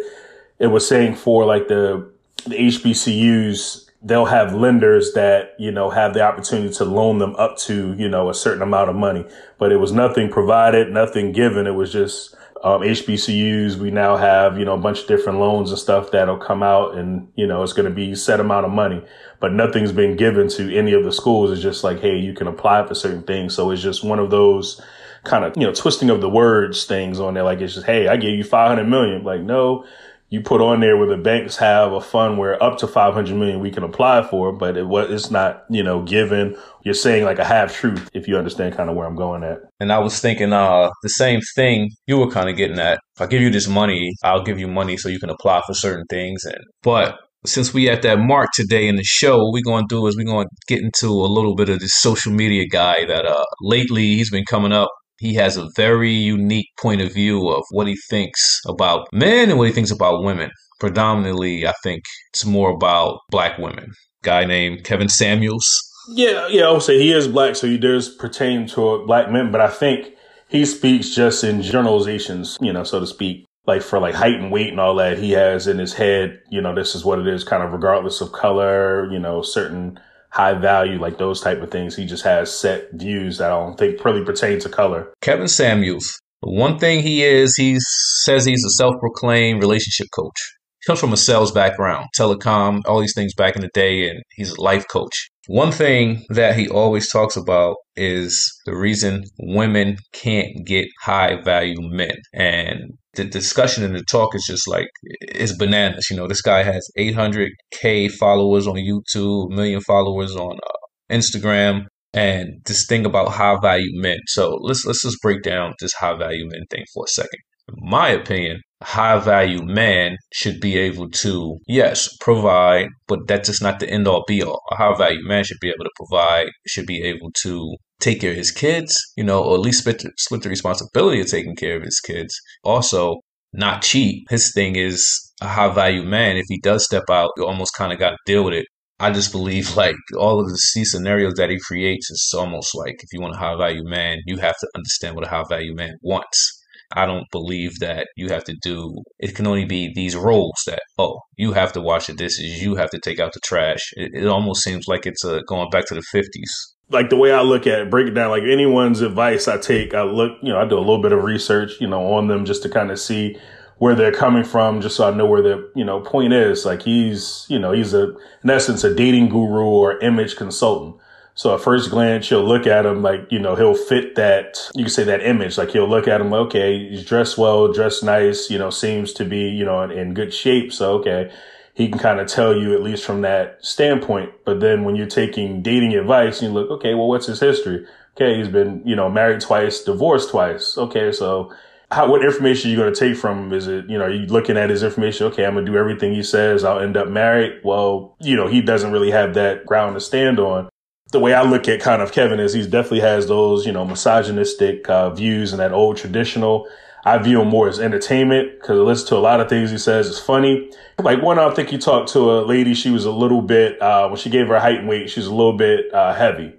It 0.58 0.68
was 0.68 0.86
saying 0.86 1.16
for 1.16 1.44
like 1.44 1.68
the 1.68 2.10
the 2.46 2.56
HBCUs, 2.56 3.90
they'll 4.02 4.24
have 4.26 4.54
lenders 4.54 5.12
that, 5.12 5.54
you 5.58 5.70
know, 5.70 5.90
have 5.90 6.14
the 6.14 6.22
opportunity 6.22 6.72
to 6.74 6.84
loan 6.84 7.18
them 7.18 7.36
up 7.36 7.58
to, 7.58 7.94
you 7.94 8.08
know, 8.08 8.30
a 8.30 8.34
certain 8.34 8.62
amount 8.62 8.88
of 8.88 8.96
money. 8.96 9.26
But 9.58 9.72
it 9.72 9.76
was 9.76 9.92
nothing 9.92 10.30
provided, 10.30 10.90
nothing 10.90 11.32
given. 11.32 11.66
It 11.66 11.74
was 11.74 11.92
just 11.92 12.34
um, 12.62 12.82
HBCUs. 12.82 13.76
We 13.76 13.90
now 13.90 14.16
have, 14.16 14.58
you 14.58 14.64
know, 14.64 14.74
a 14.74 14.78
bunch 14.78 15.00
of 15.02 15.06
different 15.06 15.38
loans 15.38 15.70
and 15.70 15.78
stuff 15.78 16.10
that'll 16.10 16.36
come 16.38 16.62
out 16.62 16.96
and, 16.96 17.28
you 17.34 17.46
know, 17.46 17.62
it's 17.62 17.72
going 17.72 17.88
to 17.88 17.94
be 17.94 18.14
set 18.14 18.40
amount 18.40 18.66
of 18.66 18.72
money, 18.72 19.02
but 19.40 19.52
nothing's 19.52 19.92
been 19.92 20.16
given 20.16 20.48
to 20.50 20.76
any 20.76 20.92
of 20.92 21.04
the 21.04 21.12
schools. 21.12 21.50
It's 21.50 21.62
just 21.62 21.84
like, 21.84 22.00
hey, 22.00 22.16
you 22.16 22.34
can 22.34 22.46
apply 22.46 22.86
for 22.86 22.94
certain 22.94 23.22
things. 23.22 23.54
So 23.54 23.70
it's 23.70 23.82
just 23.82 24.04
one 24.04 24.18
of 24.18 24.30
those 24.30 24.80
kind 25.24 25.44
of, 25.44 25.56
you 25.56 25.66
know, 25.66 25.72
twisting 25.72 26.10
of 26.10 26.20
the 26.20 26.28
words 26.28 26.84
things 26.84 27.18
on 27.18 27.34
there. 27.34 27.44
Like 27.44 27.60
it's 27.60 27.74
just, 27.74 27.86
hey, 27.86 28.08
I 28.08 28.16
gave 28.16 28.36
you 28.36 28.44
500 28.44 28.84
million. 28.84 29.24
Like, 29.24 29.40
no, 29.40 29.86
you 30.30 30.40
put 30.40 30.60
on 30.60 30.78
there 30.78 30.96
where 30.96 31.08
the 31.08 31.16
banks 31.16 31.56
have 31.56 31.92
a 31.92 32.00
fund 32.00 32.38
where 32.38 32.60
up 32.62 32.78
to 32.78 32.86
500 32.86 33.34
million 33.36 33.58
we 33.58 33.72
can 33.72 33.82
apply 33.82 34.22
for, 34.22 34.52
but 34.52 34.76
it 34.76 34.86
was, 34.86 35.10
it's 35.10 35.30
not, 35.30 35.64
you 35.68 35.82
know, 35.82 36.02
given. 36.02 36.56
You're 36.84 36.94
saying 36.94 37.24
like 37.24 37.40
a 37.40 37.44
half 37.44 37.74
truth 37.74 38.08
if 38.14 38.28
you 38.28 38.36
understand 38.38 38.76
kind 38.76 38.88
of 38.88 38.94
where 38.94 39.06
I'm 39.06 39.16
going 39.16 39.42
at. 39.42 39.58
And 39.80 39.92
I 39.92 39.98
was 39.98 40.20
thinking, 40.20 40.52
uh, 40.52 40.88
the 41.02 41.08
same 41.08 41.40
thing 41.56 41.90
you 42.06 42.16
were 42.16 42.30
kind 42.30 42.48
of 42.48 42.56
getting 42.56 42.78
at. 42.78 43.00
If 43.16 43.22
I 43.22 43.26
give 43.26 43.42
you 43.42 43.50
this 43.50 43.66
money, 43.66 44.12
I'll 44.22 44.44
give 44.44 44.60
you 44.60 44.68
money 44.68 44.96
so 44.96 45.08
you 45.08 45.18
can 45.18 45.30
apply 45.30 45.62
for 45.66 45.74
certain 45.74 46.04
things. 46.08 46.44
And, 46.44 46.58
but 46.82 47.18
since 47.44 47.74
we 47.74 47.88
at 47.88 48.02
that 48.02 48.20
mark 48.20 48.50
today 48.54 48.86
in 48.86 48.96
the 48.96 49.04
show, 49.04 49.36
what 49.36 49.52
we're 49.52 49.62
going 49.64 49.88
to 49.88 49.94
do 49.94 50.06
is 50.06 50.16
we're 50.16 50.24
going 50.24 50.46
to 50.46 50.74
get 50.74 50.80
into 50.80 51.08
a 51.08 51.26
little 51.26 51.56
bit 51.56 51.70
of 51.70 51.80
this 51.80 51.94
social 51.94 52.32
media 52.32 52.66
guy 52.70 53.04
that, 53.06 53.26
uh, 53.26 53.44
lately 53.62 54.14
he's 54.14 54.30
been 54.30 54.44
coming 54.44 54.72
up 54.72 54.90
he 55.20 55.34
has 55.34 55.56
a 55.56 55.68
very 55.76 56.12
unique 56.12 56.68
point 56.80 57.02
of 57.02 57.12
view 57.12 57.48
of 57.48 57.62
what 57.70 57.86
he 57.86 57.96
thinks 58.08 58.60
about 58.66 59.06
men 59.12 59.50
and 59.50 59.58
what 59.58 59.68
he 59.68 59.72
thinks 59.72 59.90
about 59.90 60.24
women. 60.24 60.50
Predominantly, 60.80 61.66
I 61.66 61.74
think 61.82 62.04
it's 62.32 62.46
more 62.46 62.70
about 62.70 63.20
black 63.30 63.58
women. 63.58 63.92
Guy 64.22 64.46
named 64.46 64.84
Kevin 64.84 65.10
Samuels. 65.10 65.68
Yeah, 66.08 66.48
yeah, 66.48 66.64
I 66.64 66.72
would 66.72 66.82
say 66.82 66.98
he 66.98 67.12
is 67.12 67.28
black, 67.28 67.54
so 67.54 67.66
he 67.66 67.76
does 67.76 68.08
pertain 68.08 68.66
to 68.68 69.04
black 69.06 69.30
men, 69.30 69.52
but 69.52 69.60
I 69.60 69.68
think 69.68 70.14
he 70.48 70.64
speaks 70.64 71.14
just 71.14 71.44
in 71.44 71.60
generalizations, 71.60 72.56
you 72.60 72.72
know, 72.72 72.82
so 72.82 72.98
to 72.98 73.06
speak. 73.06 73.46
Like 73.66 73.82
for 73.82 73.98
like 74.00 74.14
height 74.14 74.40
and 74.40 74.50
weight 74.50 74.70
and 74.70 74.80
all 74.80 74.94
that, 74.96 75.18
he 75.18 75.32
has 75.32 75.66
in 75.66 75.78
his 75.78 75.92
head, 75.92 76.40
you 76.50 76.62
know, 76.62 76.74
this 76.74 76.94
is 76.94 77.04
what 77.04 77.18
it 77.18 77.26
is, 77.28 77.44
kind 77.44 77.62
of 77.62 77.72
regardless 77.72 78.22
of 78.22 78.32
color, 78.32 79.06
you 79.12 79.18
know, 79.18 79.42
certain 79.42 80.00
high 80.32 80.54
value, 80.54 80.98
like 80.98 81.18
those 81.18 81.40
type 81.40 81.60
of 81.60 81.70
things. 81.70 81.96
He 81.96 82.06
just 82.06 82.24
has 82.24 82.52
set 82.52 82.88
views 82.92 83.38
that 83.38 83.50
I 83.50 83.58
don't 83.58 83.76
think 83.76 84.04
really 84.04 84.24
pertain 84.24 84.58
to 84.60 84.68
color. 84.68 85.12
Kevin 85.20 85.48
Samuels. 85.48 86.20
One 86.40 86.78
thing 86.78 87.02
he 87.02 87.22
is, 87.22 87.54
he 87.56 87.76
says 88.24 88.44
he's 88.44 88.64
a 88.64 88.70
self 88.70 88.94
proclaimed 88.98 89.60
relationship 89.60 90.06
coach. 90.14 90.56
He 90.80 90.86
comes 90.86 91.00
from 91.00 91.12
a 91.12 91.18
sales 91.18 91.52
background, 91.52 92.06
telecom, 92.18 92.80
all 92.86 93.00
these 93.00 93.12
things 93.14 93.34
back 93.34 93.54
in 93.54 93.60
the 93.60 93.70
day, 93.74 94.08
and 94.08 94.22
he's 94.30 94.52
a 94.52 94.60
life 94.60 94.86
coach. 94.90 95.28
One 95.46 95.72
thing 95.72 96.24
that 96.30 96.56
he 96.56 96.68
always 96.68 97.10
talks 97.10 97.36
about 97.36 97.76
is 97.96 98.42
the 98.64 98.74
reason 98.74 99.24
women 99.38 99.96
can't 100.12 100.64
get 100.64 100.86
high 101.02 101.42
value 101.42 101.76
men. 101.80 102.16
And 102.32 102.92
the 103.14 103.24
discussion 103.24 103.84
and 103.84 103.94
the 103.94 104.04
talk 104.04 104.34
is 104.34 104.44
just 104.46 104.68
like 104.68 104.88
it's 105.02 105.56
bananas. 105.56 106.08
You 106.10 106.16
know, 106.16 106.28
this 106.28 106.42
guy 106.42 106.62
has 106.62 106.88
800k 106.98 108.12
followers 108.12 108.66
on 108.66 108.76
YouTube, 108.76 109.52
a 109.52 109.56
million 109.56 109.80
followers 109.80 110.36
on 110.36 110.56
uh, 110.56 111.14
Instagram, 111.14 111.86
and 112.12 112.60
this 112.66 112.86
thing 112.86 113.04
about 113.04 113.28
high 113.28 113.58
value 113.60 114.00
men. 114.00 114.18
So 114.26 114.58
let's 114.60 114.84
let's 114.84 115.02
just 115.02 115.20
break 115.22 115.42
down 115.42 115.74
this 115.80 115.92
high 115.94 116.16
value 116.16 116.46
men 116.48 116.64
thing 116.70 116.84
for 116.94 117.04
a 117.04 117.08
second. 117.08 117.40
In 117.68 117.90
my 117.90 118.08
opinion, 118.08 118.60
high 118.82 119.18
value 119.18 119.62
man 119.62 120.16
should 120.32 120.60
be 120.60 120.78
able 120.78 121.10
to 121.10 121.58
yes 121.66 122.08
provide, 122.20 122.88
but 123.08 123.26
that's 123.26 123.48
just 123.48 123.62
not 123.62 123.80
the 123.80 123.90
end 123.90 124.06
all 124.06 124.24
be 124.26 124.42
all. 124.42 124.62
A 124.70 124.76
high 124.76 124.96
value 124.96 125.26
man 125.26 125.44
should 125.44 125.60
be 125.60 125.68
able 125.68 125.84
to 125.84 125.90
provide, 125.96 126.48
should 126.66 126.86
be 126.86 127.02
able 127.02 127.30
to 127.42 127.76
take 128.00 128.20
care 128.20 128.30
of 128.30 128.36
his 128.36 128.50
kids, 128.50 128.94
you 129.16 129.24
know, 129.24 129.42
or 129.42 129.54
at 129.54 129.60
least 129.60 129.80
split 129.80 130.02
split 130.18 130.42
the 130.42 130.48
responsibility 130.48 131.20
of 131.20 131.28
taking 131.28 131.56
care 131.56 131.76
of 131.76 131.82
his 131.82 132.00
kids. 132.00 132.34
Also, 132.64 133.20
not 133.52 133.82
cheap. 133.82 134.26
His 134.30 134.52
thing 134.52 134.76
is 134.76 135.32
a 135.40 135.48
high 135.48 135.72
value 135.72 136.02
man. 136.02 136.36
If 136.36 136.46
he 136.48 136.58
does 136.60 136.84
step 136.84 137.04
out, 137.10 137.30
you 137.36 137.46
almost 137.46 137.74
kind 137.76 137.92
of 137.92 137.98
got 137.98 138.10
to 138.10 138.16
deal 138.26 138.44
with 138.44 138.54
it. 138.54 138.66
I 138.98 139.10
just 139.10 139.32
believe 139.32 139.76
like 139.84 139.96
all 140.18 140.40
of 140.40 140.48
the 140.48 140.56
C 140.56 140.84
scenarios 140.84 141.34
that 141.34 141.50
he 141.50 141.58
creates 141.58 142.10
is 142.10 142.34
almost 142.36 142.74
like 142.74 142.96
if 143.02 143.12
you 143.12 143.20
want 143.20 143.34
a 143.34 143.38
high 143.38 143.56
value 143.56 143.84
man, 143.84 144.18
you 144.26 144.38
have 144.38 144.56
to 144.58 144.68
understand 144.74 145.14
what 145.14 145.26
a 145.26 145.30
high 145.30 145.44
value 145.48 145.74
man 145.74 145.94
wants. 146.02 146.56
I 146.92 147.06
don't 147.06 147.30
believe 147.30 147.78
that 147.78 148.08
you 148.16 148.30
have 148.30 148.42
to 148.44 148.56
do 148.60 149.02
it 149.20 149.36
can 149.36 149.46
only 149.46 149.64
be 149.64 149.92
these 149.94 150.16
roles 150.16 150.60
that 150.66 150.82
oh 150.98 151.20
you 151.36 151.52
have 151.52 151.72
to 151.74 151.80
wash 151.80 152.08
the 152.08 152.14
dishes 152.14 152.60
you 152.60 152.74
have 152.74 152.90
to 152.90 152.98
take 152.98 153.20
out 153.20 153.32
the 153.32 153.38
trash 153.44 153.92
it, 153.92 154.10
it 154.12 154.26
almost 154.26 154.64
seems 154.64 154.88
like 154.88 155.06
it's 155.06 155.24
a, 155.24 155.40
going 155.46 155.70
back 155.70 155.86
to 155.86 155.94
the 155.94 156.02
50s 156.12 156.50
like 156.90 157.08
the 157.08 157.16
way 157.16 157.32
I 157.32 157.42
look 157.42 157.66
at 157.66 157.80
it, 157.80 157.90
break 157.90 158.08
it 158.08 158.12
down, 158.12 158.30
like 158.30 158.42
anyone's 158.42 159.00
advice 159.00 159.46
I 159.48 159.58
take, 159.58 159.94
I 159.94 160.02
look, 160.02 160.38
you 160.42 160.52
know, 160.52 160.60
I 160.60 160.66
do 160.66 160.76
a 160.76 160.80
little 160.80 161.00
bit 161.00 161.12
of 161.12 161.22
research, 161.22 161.80
you 161.80 161.86
know, 161.86 162.12
on 162.14 162.28
them 162.28 162.44
just 162.44 162.62
to 162.64 162.68
kind 162.68 162.90
of 162.90 162.98
see 162.98 163.38
where 163.78 163.94
they're 163.94 164.12
coming 164.12 164.44
from, 164.44 164.80
just 164.80 164.96
so 164.96 165.08
I 165.08 165.14
know 165.14 165.24
where 165.24 165.40
the, 165.40 165.70
you 165.74 165.84
know, 165.84 166.00
point 166.00 166.32
is. 166.32 166.66
Like 166.66 166.82
he's, 166.82 167.46
you 167.48 167.58
know, 167.58 167.72
he's 167.72 167.94
a, 167.94 168.14
in 168.42 168.50
essence, 168.50 168.84
a 168.84 168.94
dating 168.94 169.28
guru 169.28 169.64
or 169.64 169.98
image 170.00 170.36
consultant. 170.36 170.96
So 171.34 171.54
at 171.54 171.62
first 171.62 171.90
glance, 171.90 172.30
you'll 172.30 172.46
look 172.46 172.66
at 172.66 172.84
him 172.84 173.02
like, 173.02 173.20
you 173.30 173.38
know, 173.38 173.54
he'll 173.54 173.74
fit 173.74 174.16
that, 174.16 174.58
you 174.74 174.84
can 174.84 174.90
say 174.90 175.04
that 175.04 175.22
image. 175.22 175.56
Like 175.56 175.70
he'll 175.70 175.88
look 175.88 176.08
at 176.08 176.20
him, 176.20 176.32
okay, 176.32 176.90
he's 176.90 177.04
dressed 177.04 177.38
well, 177.38 177.72
dressed 177.72 178.02
nice, 178.02 178.50
you 178.50 178.58
know, 178.58 178.68
seems 178.68 179.12
to 179.14 179.24
be, 179.24 179.48
you 179.48 179.64
know, 179.64 179.80
in, 179.82 179.92
in 179.92 180.12
good 180.12 180.34
shape. 180.34 180.72
So, 180.72 180.94
okay 180.94 181.32
he 181.80 181.88
can 181.88 181.98
kind 181.98 182.20
of 182.20 182.26
tell 182.26 182.54
you 182.54 182.74
at 182.74 182.82
least 182.82 183.04
from 183.06 183.22
that 183.22 183.56
standpoint. 183.64 184.30
But 184.44 184.60
then 184.60 184.84
when 184.84 184.96
you're 184.96 185.06
taking 185.06 185.62
dating 185.62 185.94
advice, 185.94 186.42
you 186.42 186.50
look, 186.50 186.70
okay, 186.70 186.92
well, 186.92 187.08
what's 187.08 187.26
his 187.26 187.40
history? 187.40 187.86
Okay, 188.14 188.36
he's 188.36 188.48
been, 188.48 188.82
you 188.84 188.94
know, 188.94 189.08
married 189.08 189.40
twice, 189.40 189.82
divorced 189.82 190.28
twice. 190.28 190.76
Okay, 190.76 191.10
so 191.10 191.50
how, 191.90 192.10
what 192.10 192.22
information 192.22 192.68
are 192.68 192.72
you 192.72 192.76
going 192.76 192.92
to 192.92 193.00
take 193.00 193.16
from 193.16 193.44
him? 193.44 193.52
Is 193.54 193.66
it, 193.66 193.88
you 193.88 193.96
know, 193.96 194.06
you 194.06 194.26
looking 194.26 194.58
at 194.58 194.68
his 194.68 194.82
information? 194.82 195.28
Okay, 195.28 195.46
I'm 195.46 195.54
going 195.54 195.64
to 195.64 195.72
do 195.72 195.78
everything 195.78 196.12
he 196.12 196.22
says. 196.22 196.64
I'll 196.64 196.80
end 196.80 196.98
up 196.98 197.08
married. 197.08 197.60
Well, 197.64 198.14
you 198.20 198.36
know, 198.36 198.46
he 198.46 198.60
doesn't 198.60 198.92
really 198.92 199.10
have 199.10 199.32
that 199.34 199.64
ground 199.64 199.94
to 199.94 200.00
stand 200.00 200.38
on. 200.38 200.68
The 201.12 201.18
way 201.18 201.32
I 201.32 201.44
look 201.44 201.66
at 201.66 201.80
kind 201.80 202.02
of 202.02 202.12
Kevin 202.12 202.40
is 202.40 202.52
he 202.52 202.62
definitely 202.62 203.00
has 203.00 203.26
those, 203.26 203.64
you 203.64 203.72
know, 203.72 203.86
misogynistic 203.86 204.86
uh, 204.90 205.08
views 205.14 205.52
and 205.54 205.60
that 205.60 205.72
old 205.72 205.96
traditional 205.96 206.68
I 207.04 207.18
view 207.18 207.40
him 207.40 207.48
more 207.48 207.68
as 207.68 207.80
entertainment 207.80 208.60
because 208.60 208.78
I 208.78 208.82
listen 208.82 209.08
to 209.08 209.16
a 209.16 209.18
lot 209.18 209.40
of 209.40 209.48
things 209.48 209.70
he 209.70 209.78
says. 209.78 210.08
It's 210.08 210.18
funny. 210.18 210.70
Like 210.98 211.22
one, 211.22 211.38
I 211.38 211.48
think 211.54 211.70
he 211.70 211.78
talked 211.78 212.12
to 212.12 212.30
a 212.30 212.44
lady. 212.44 212.74
She 212.74 212.90
was 212.90 213.04
a 213.04 213.10
little 213.10 213.40
bit, 213.42 213.80
uh, 213.80 214.08
when 214.08 214.18
she 214.18 214.28
gave 214.28 214.48
her 214.48 214.60
height 214.60 214.80
and 214.80 214.88
weight, 214.88 215.10
she 215.10 215.20
was 215.20 215.26
a 215.26 215.34
little 215.34 215.56
bit, 215.56 215.92
uh, 215.94 216.12
heavy. 216.14 216.54